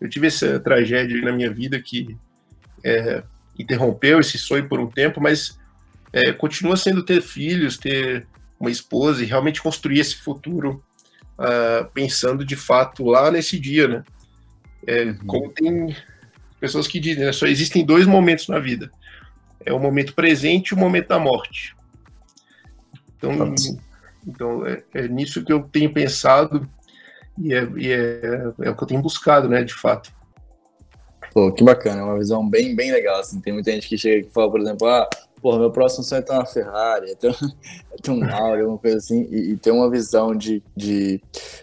eu 0.00 0.08
tive 0.08 0.26
essa 0.26 0.58
tragédia 0.60 1.20
na 1.22 1.32
minha 1.32 1.52
vida 1.52 1.80
que 1.80 2.16
é, 2.84 3.22
interrompeu 3.58 4.20
esse 4.20 4.38
sonho 4.38 4.68
por 4.68 4.78
um 4.78 4.86
tempo, 4.86 5.20
mas 5.20 5.58
é, 6.12 6.32
continua 6.32 6.76
sendo 6.76 7.04
ter 7.04 7.20
filhos, 7.20 7.76
ter 7.76 8.26
uma 8.58 8.70
esposa 8.70 9.22
e 9.22 9.26
realmente 9.26 9.60
construir 9.60 10.00
esse 10.00 10.16
futuro 10.16 10.82
uh, 11.38 11.90
pensando 11.92 12.44
de 12.44 12.56
fato 12.56 13.04
lá 13.04 13.30
nesse 13.30 13.58
dia, 13.58 13.88
né? 13.88 14.04
É, 14.86 15.04
uhum. 15.04 15.18
Como 15.26 15.50
tem 15.50 15.96
pessoas 16.64 16.88
que 16.88 16.98
dizem, 16.98 17.24
né, 17.24 17.32
só 17.32 17.46
existem 17.46 17.84
dois 17.84 18.06
momentos 18.06 18.48
na 18.48 18.58
vida: 18.58 18.90
é 19.64 19.72
o 19.72 19.78
momento 19.78 20.14
presente 20.14 20.68
e 20.68 20.74
o 20.74 20.78
momento 20.78 21.08
da 21.08 21.18
morte. 21.18 21.76
Então, 23.16 23.54
então 24.26 24.66
é, 24.66 24.82
é 24.94 25.08
nisso 25.08 25.44
que 25.44 25.52
eu 25.52 25.62
tenho 25.62 25.92
pensado 25.92 26.66
e, 27.38 27.52
é, 27.52 27.68
e 27.76 27.92
é, 27.92 28.52
é 28.62 28.70
o 28.70 28.76
que 28.76 28.82
eu 28.82 28.88
tenho 28.88 29.02
buscado, 29.02 29.48
né, 29.48 29.62
de 29.62 29.74
fato. 29.74 30.10
Pô, 31.32 31.52
que 31.52 31.64
bacana, 31.64 32.00
é 32.00 32.04
uma 32.04 32.18
visão 32.18 32.48
bem, 32.48 32.74
bem 32.74 32.92
legal, 32.92 33.20
assim. 33.20 33.40
Tem 33.40 33.52
muita 33.52 33.72
gente 33.72 33.88
que 33.88 33.98
chega 33.98 34.26
e 34.26 34.30
fala, 34.30 34.50
por 34.50 34.60
exemplo, 34.60 34.86
ah, 34.86 35.08
pô, 35.42 35.58
meu 35.58 35.70
próximo 35.70 36.04
sonho 36.04 36.20
é 36.20 36.22
ter 36.22 36.32
uma 36.32 36.46
Ferrari, 36.46 37.10
é 37.10 37.14
ter, 37.14 37.30
um, 37.30 37.34
é 37.92 37.96
ter 38.00 38.10
um 38.10 38.24
Audi, 38.24 38.60
alguma 38.60 38.78
coisa 38.78 38.96
assim, 38.96 39.28
e, 39.30 39.52
e, 39.52 39.56
ter 39.56 39.72
uma 39.72 39.90
visão 39.90 40.34
de, 40.34 40.62
de, 40.76 41.20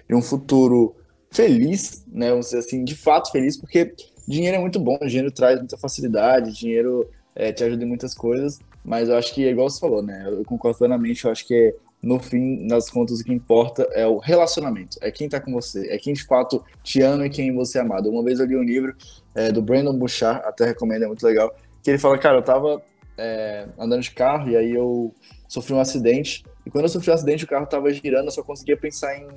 de, 0.08 0.16
um 0.16 0.22
futuro 0.22 0.96
feliz, 1.32 2.06
né, 2.12 2.30
vamos 2.30 2.48
dizer 2.48 2.60
assim, 2.60 2.84
de 2.84 2.96
fato 2.96 3.32
feliz, 3.32 3.58
porque 3.58 3.94
dinheiro 4.28 4.58
é 4.58 4.60
muito 4.60 4.80
bom, 4.80 4.98
dinheiro 5.00 5.32
traz 5.32 5.58
muita 5.60 5.78
facilidade, 5.78 6.54
dinheiro 6.54 7.10
é, 7.36 7.52
te 7.52 7.64
ajuda 7.64 7.84
em 7.84 7.88
muitas 7.88 8.14
coisas, 8.14 8.60
mas 8.84 9.10
eu 9.10 9.18
acho 9.18 9.34
que, 9.34 9.46
é 9.46 9.52
igual 9.52 9.70
você 9.70 9.80
falou, 9.80 10.02
né, 10.02 10.26
eu 10.28 10.44
concordo 10.44 10.78
plenamente, 10.78 11.26
eu 11.26 11.32
acho 11.32 11.48
que 11.48 11.76
no 12.02 12.20
fim, 12.20 12.66
nas 12.66 12.90
contas, 12.90 13.20
o 13.20 13.24
que 13.24 13.32
importa 13.32 13.84
é 13.92 14.08
o 14.08 14.18
relacionamento, 14.18 14.98
é 15.02 15.12
quem 15.12 15.30
tá 15.30 15.40
com 15.40 15.52
você, 15.52 15.88
é 15.90 15.98
quem 15.98 16.14
de 16.14 16.26
fato 16.26 16.64
te 16.84 17.02
ama 17.02 17.28
e 17.28 17.30
quem 17.30 17.54
você 17.54 17.78
é 17.78 17.82
amado. 17.82 18.10
Uma 18.10 18.24
vez 18.24 18.40
eu 18.40 18.48
li 18.48 18.58
um 18.58 18.64
livro 18.64 18.96
é, 19.36 19.52
do 19.52 19.62
Brandon 19.62 19.96
Bouchard, 19.96 20.42
até 20.46 20.66
recomendo, 20.66 21.04
é 21.04 21.08
muito 21.08 21.24
legal, 21.24 21.56
que 21.84 21.92
ele 21.92 22.00
fala, 22.00 22.18
cara, 22.18 22.40
eu 22.40 22.42
tava 22.42 22.82
é, 23.18 23.68
andando 23.78 24.02
de 24.02 24.12
carro 24.12 24.50
e 24.50 24.58
aí 24.58 24.72
eu 24.72 25.14
sofri 25.48 25.76
um 25.76 25.80
acidente, 25.80 26.44
e 26.66 26.72
quando 26.72 26.86
eu 26.86 26.90
sofri 26.90 27.12
um 27.12 27.14
acidente 27.14 27.44
o 27.44 27.48
carro 27.48 27.68
tava 27.68 27.94
girando, 27.94 28.26
eu 28.26 28.32
só 28.32 28.42
conseguia 28.42 28.76
pensar 28.76 29.16
em 29.16 29.28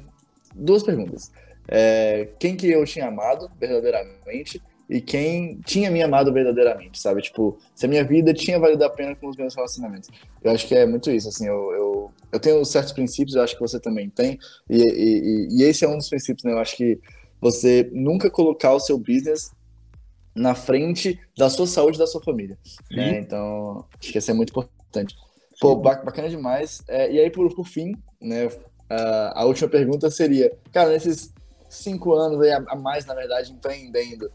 duas 0.54 0.82
perguntas. 0.82 1.30
É, 1.68 2.28
quem 2.38 2.56
que 2.56 2.70
eu 2.70 2.84
tinha 2.84 3.08
amado 3.08 3.50
verdadeiramente 3.58 4.62
e 4.88 5.00
quem 5.00 5.60
tinha 5.64 5.90
me 5.90 6.02
amado 6.02 6.32
verdadeiramente, 6.32 7.00
sabe? 7.00 7.22
Tipo, 7.22 7.58
se 7.74 7.86
a 7.86 7.88
minha 7.88 8.04
vida 8.04 8.34
tinha 8.34 8.58
valido 8.58 8.84
a 8.84 8.90
pena 8.90 9.14
com 9.14 9.28
os 9.28 9.36
meus 9.36 9.54
relacionamentos. 9.54 10.10
Eu 10.42 10.50
acho 10.50 10.66
que 10.66 10.74
é 10.74 10.86
muito 10.86 11.10
isso, 11.10 11.28
assim, 11.28 11.46
eu, 11.46 11.72
eu, 11.72 12.10
eu 12.32 12.40
tenho 12.40 12.64
certos 12.64 12.92
princípios, 12.92 13.34
eu 13.34 13.42
acho 13.42 13.54
que 13.54 13.60
você 13.60 13.80
também 13.80 14.10
tem, 14.10 14.38
e, 14.68 14.76
e, 14.76 15.48
e 15.50 15.62
esse 15.62 15.84
é 15.84 15.88
um 15.88 15.96
dos 15.96 16.08
princípios, 16.08 16.44
né? 16.44 16.52
Eu 16.52 16.58
acho 16.58 16.76
que 16.76 17.00
você 17.40 17.90
nunca 17.92 18.30
colocar 18.30 18.72
o 18.72 18.80
seu 18.80 18.98
business 18.98 19.50
na 20.34 20.54
frente 20.54 21.20
da 21.36 21.48
sua 21.48 21.66
saúde 21.66 21.96
e 21.96 22.00
da 22.00 22.06
sua 22.06 22.22
família. 22.22 22.58
Né? 22.90 23.20
Então, 23.20 23.84
acho 24.00 24.10
que 24.10 24.18
isso 24.18 24.30
é 24.30 24.34
muito 24.34 24.50
importante. 24.50 25.14
Pô, 25.60 25.76
bacana 25.76 26.28
demais. 26.28 26.82
É, 26.88 27.12
e 27.12 27.20
aí, 27.20 27.30
por, 27.30 27.54
por 27.54 27.66
fim, 27.66 27.94
né, 28.20 28.48
a, 28.88 29.42
a 29.42 29.44
última 29.44 29.68
pergunta 29.68 30.10
seria, 30.10 30.52
cara, 30.72 30.90
nesses 30.90 31.32
cinco 31.68 32.14
anos 32.14 32.40
aí, 32.40 32.50
a, 32.50 32.76
mais, 32.76 33.06
na 33.06 33.14
verdade, 33.14 33.52
empreendendo, 33.52 34.30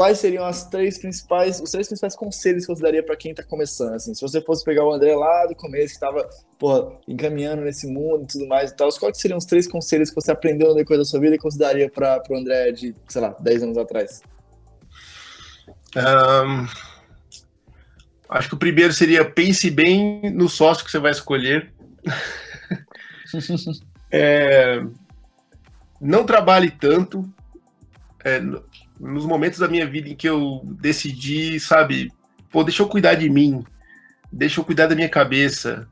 quais 0.00 0.18
seriam 0.18 0.46
as 0.46 0.64
três 0.64 0.96
principais, 0.96 1.60
os 1.60 1.70
três 1.70 1.86
principais 1.86 2.16
conselhos 2.16 2.64
que 2.64 2.74
você 2.74 2.80
daria 2.80 3.02
para 3.02 3.14
quem 3.14 3.32
está 3.32 3.42
começando? 3.42 3.96
Assim, 3.96 4.14
se 4.14 4.22
você 4.22 4.40
fosse 4.40 4.64
pegar 4.64 4.82
o 4.82 4.90
André 4.90 5.14
lá 5.14 5.44
do 5.44 5.54
começo, 5.54 5.88
que 5.88 5.92
estava 5.92 6.26
encaminhando 7.06 7.60
nesse 7.60 7.86
mundo 7.86 8.22
e 8.22 8.26
tudo 8.26 8.48
mais 8.48 8.70
e 8.70 8.76
tal, 8.76 8.88
quais 8.98 9.20
seriam 9.20 9.36
os 9.36 9.44
três 9.44 9.66
conselhos 9.66 10.08
que 10.08 10.14
você 10.14 10.32
aprendeu 10.32 10.68
no 10.68 10.74
decorrer 10.74 11.00
da 11.00 11.04
sua 11.04 11.20
vida 11.20 11.34
e 11.34 11.38
que 11.38 11.44
você 11.44 11.58
daria 11.58 11.90
para 11.90 12.22
o 12.30 12.34
André 12.34 12.72
de, 12.72 12.94
sei 13.08 13.20
lá, 13.20 13.36
10 13.40 13.62
anos 13.62 13.76
atrás? 13.76 14.22
Um, 15.94 16.66
acho 18.30 18.48
que 18.48 18.54
o 18.54 18.58
primeiro 18.58 18.94
seria 18.94 19.22
pense 19.22 19.70
bem 19.70 20.32
no 20.32 20.48
sócio 20.48 20.82
que 20.82 20.90
você 20.90 20.98
vai 20.98 21.10
escolher. 21.10 21.74
é, 24.10 24.82
não 26.00 26.24
trabalhe 26.24 26.70
tanto. 26.70 27.30
É, 28.24 28.40
nos 29.00 29.24
momentos 29.24 29.58
da 29.58 29.66
minha 29.66 29.86
vida 29.86 30.08
em 30.08 30.14
que 30.14 30.28
eu 30.28 30.60
decidi, 30.64 31.58
sabe, 31.58 32.12
pô, 32.50 32.62
deixa 32.62 32.82
eu 32.82 32.88
cuidar 32.88 33.14
de 33.14 33.30
mim, 33.30 33.64
deixa 34.30 34.60
eu 34.60 34.64
cuidar 34.64 34.86
da 34.86 34.94
minha 34.94 35.08
cabeça. 35.08 35.88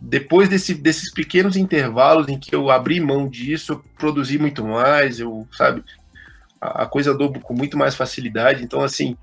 Depois 0.00 0.48
desse, 0.48 0.74
desses 0.74 1.12
pequenos 1.12 1.56
intervalos 1.56 2.28
em 2.28 2.38
que 2.38 2.54
eu 2.54 2.70
abri 2.70 3.00
mão 3.00 3.28
disso, 3.28 3.72
eu 3.72 3.84
produzi 3.98 4.38
muito 4.38 4.64
mais, 4.64 5.18
eu, 5.18 5.46
sabe, 5.50 5.82
a, 6.60 6.86
coisa 6.86 7.12
andou 7.12 7.32
com 7.32 7.54
muito 7.54 7.76
mais 7.76 7.96
facilidade. 7.96 8.62
Então, 8.62 8.82
assim, 8.82 9.16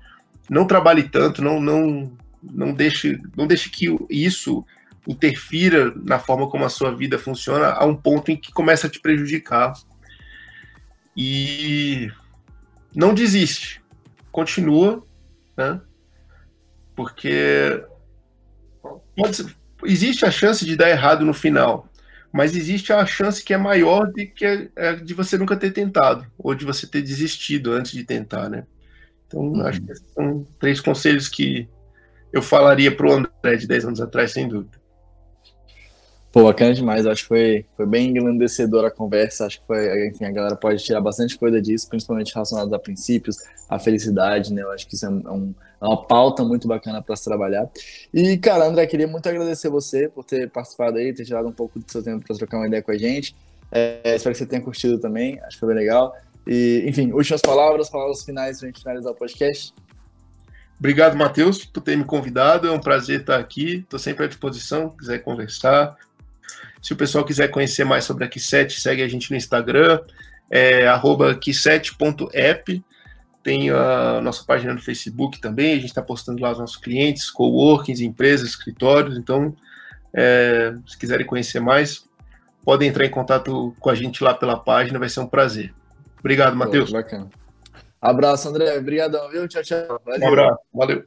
não 0.50 0.66
trabalhe 0.66 1.04
tanto, 1.04 1.42
não, 1.42 1.60
não, 1.60 2.12
não 2.42 2.74
deixe, 2.74 3.18
não 3.36 3.46
deixe 3.46 3.70
que 3.70 3.96
isso 4.10 4.64
interfira 5.06 5.92
na 5.96 6.18
forma 6.18 6.48
como 6.48 6.64
a 6.64 6.70
sua 6.70 6.94
vida 6.94 7.18
funciona 7.18 7.68
a 7.68 7.84
um 7.84 7.94
ponto 7.94 8.30
em 8.30 8.36
que 8.36 8.52
começa 8.52 8.86
a 8.86 8.90
te 8.90 9.00
prejudicar. 9.00 9.72
E 11.16 12.10
não 12.94 13.14
desiste, 13.14 13.82
continua, 14.30 15.04
né? 15.56 15.80
Porque 16.94 17.84
pode, 19.16 19.56
existe 19.84 20.24
a 20.24 20.30
chance 20.30 20.64
de 20.64 20.76
dar 20.76 20.90
errado 20.90 21.24
no 21.24 21.34
final, 21.34 21.88
mas 22.32 22.56
existe 22.56 22.92
a 22.92 23.04
chance 23.04 23.42
que 23.42 23.54
é 23.54 23.56
maior 23.56 24.12
de 24.12 24.26
que 24.26 24.70
é, 24.76 24.96
de 24.96 25.14
você 25.14 25.36
nunca 25.38 25.56
ter 25.56 25.72
tentado 25.72 26.26
ou 26.38 26.54
de 26.54 26.64
você 26.64 26.86
ter 26.86 27.02
desistido 27.02 27.72
antes 27.72 27.92
de 27.92 28.04
tentar, 28.04 28.48
né? 28.48 28.66
Então, 29.26 29.40
uhum. 29.40 29.66
acho 29.66 29.80
que 29.80 29.94
são 29.94 30.46
três 30.58 30.80
conselhos 30.80 31.28
que 31.28 31.68
eu 32.32 32.42
falaria 32.42 32.94
para 32.94 33.06
o 33.06 33.12
André 33.12 33.56
de 33.56 33.66
10 33.66 33.84
anos 33.86 34.00
atrás, 34.00 34.32
sem 34.32 34.48
dúvida. 34.48 34.83
Pô, 36.34 36.42
bacana 36.42 36.74
demais. 36.74 37.06
Acho 37.06 37.22
que 37.22 37.28
foi, 37.28 37.64
foi 37.76 37.86
bem 37.86 38.08
engrandecedora 38.08 38.88
a 38.88 38.90
conversa. 38.90 39.46
Acho 39.46 39.60
que 39.60 39.66
foi, 39.68 40.08
enfim, 40.08 40.24
a 40.24 40.32
galera 40.32 40.56
pode 40.56 40.82
tirar 40.82 41.00
bastante 41.00 41.38
coisa 41.38 41.62
disso, 41.62 41.88
principalmente 41.88 42.34
relacionado 42.34 42.74
a 42.74 42.78
princípios, 42.80 43.36
a 43.68 43.78
felicidade, 43.78 44.52
né? 44.52 44.62
Eu 44.62 44.72
acho 44.72 44.84
que 44.88 44.96
isso 44.96 45.06
é, 45.06 45.08
um, 45.08 45.54
é 45.80 45.84
uma 45.86 46.04
pauta 46.04 46.42
muito 46.42 46.66
bacana 46.66 47.00
para 47.00 47.14
se 47.14 47.22
trabalhar. 47.22 47.70
E, 48.12 48.36
cara, 48.36 48.66
André, 48.66 48.84
queria 48.88 49.06
muito 49.06 49.28
agradecer 49.28 49.68
você 49.68 50.08
por 50.08 50.24
ter 50.24 50.50
participado 50.50 50.98
aí, 50.98 51.14
ter 51.14 51.24
tirado 51.24 51.46
um 51.46 51.52
pouco 51.52 51.78
do 51.78 51.88
seu 51.88 52.02
tempo 52.02 52.26
para 52.26 52.34
trocar 52.34 52.56
uma 52.56 52.66
ideia 52.66 52.82
com 52.82 52.90
a 52.90 52.98
gente. 52.98 53.36
É, 53.70 54.16
espero 54.16 54.32
que 54.32 54.38
você 54.38 54.46
tenha 54.46 54.60
curtido 54.60 54.98
também. 54.98 55.38
Acho 55.42 55.50
que 55.50 55.60
foi 55.60 55.68
bem 55.72 55.84
legal. 55.84 56.16
E, 56.44 56.84
enfim, 56.84 57.12
últimas 57.12 57.42
palavras, 57.42 57.88
palavras 57.88 58.24
finais 58.24 58.58
para 58.58 58.66
a 58.66 58.72
gente 58.72 58.82
finalizar 58.82 59.12
o 59.12 59.14
podcast. 59.14 59.72
Obrigado, 60.80 61.16
Matheus, 61.16 61.64
por 61.64 61.80
ter 61.80 61.96
me 61.96 62.02
convidado. 62.02 62.66
É 62.66 62.72
um 62.72 62.80
prazer 62.80 63.20
estar 63.20 63.38
aqui. 63.38 63.76
Estou 63.84 64.00
sempre 64.00 64.24
à 64.24 64.26
disposição, 64.26 64.90
se 64.90 64.96
quiser 64.96 65.18
conversar. 65.20 65.96
Se 66.84 66.92
o 66.92 66.96
pessoal 66.96 67.24
quiser 67.24 67.48
conhecer 67.48 67.82
mais 67.82 68.04
sobre 68.04 68.26
a 68.26 68.28
Q7, 68.28 68.72
segue 68.72 69.02
a 69.02 69.08
gente 69.08 69.30
no 69.30 69.36
Instagram, 69.38 70.00
é 70.50 70.84
q7.app. 70.84 72.84
Tem 73.42 73.70
a 73.70 74.20
nossa 74.20 74.44
página 74.44 74.74
no 74.74 74.82
Facebook 74.82 75.40
também, 75.40 75.72
a 75.72 75.76
gente 75.76 75.86
está 75.86 76.02
postando 76.02 76.42
lá 76.42 76.52
os 76.52 76.58
nossos 76.58 76.76
clientes, 76.76 77.30
coworkings, 77.30 78.02
empresas, 78.02 78.50
escritórios. 78.50 79.16
Então, 79.16 79.56
é, 80.12 80.74
se 80.86 80.98
quiserem 80.98 81.24
conhecer 81.24 81.58
mais, 81.58 82.06
podem 82.62 82.90
entrar 82.90 83.06
em 83.06 83.10
contato 83.10 83.74
com 83.80 83.88
a 83.88 83.94
gente 83.94 84.22
lá 84.22 84.34
pela 84.34 84.58
página, 84.58 84.98
vai 84.98 85.08
ser 85.08 85.20
um 85.20 85.26
prazer. 85.26 85.72
Obrigado, 86.20 86.54
Matheus. 86.54 86.90
Bacana. 86.90 87.30
Abraço, 87.98 88.50
André. 88.50 88.76
Obrigadão, 88.76 89.30
viu? 89.30 89.48
Tchau, 89.48 89.62
tchau. 89.62 90.02
Valeu. 90.04 90.20
Um 90.20 90.28
abraço. 90.28 90.58
Valeu. 90.74 91.02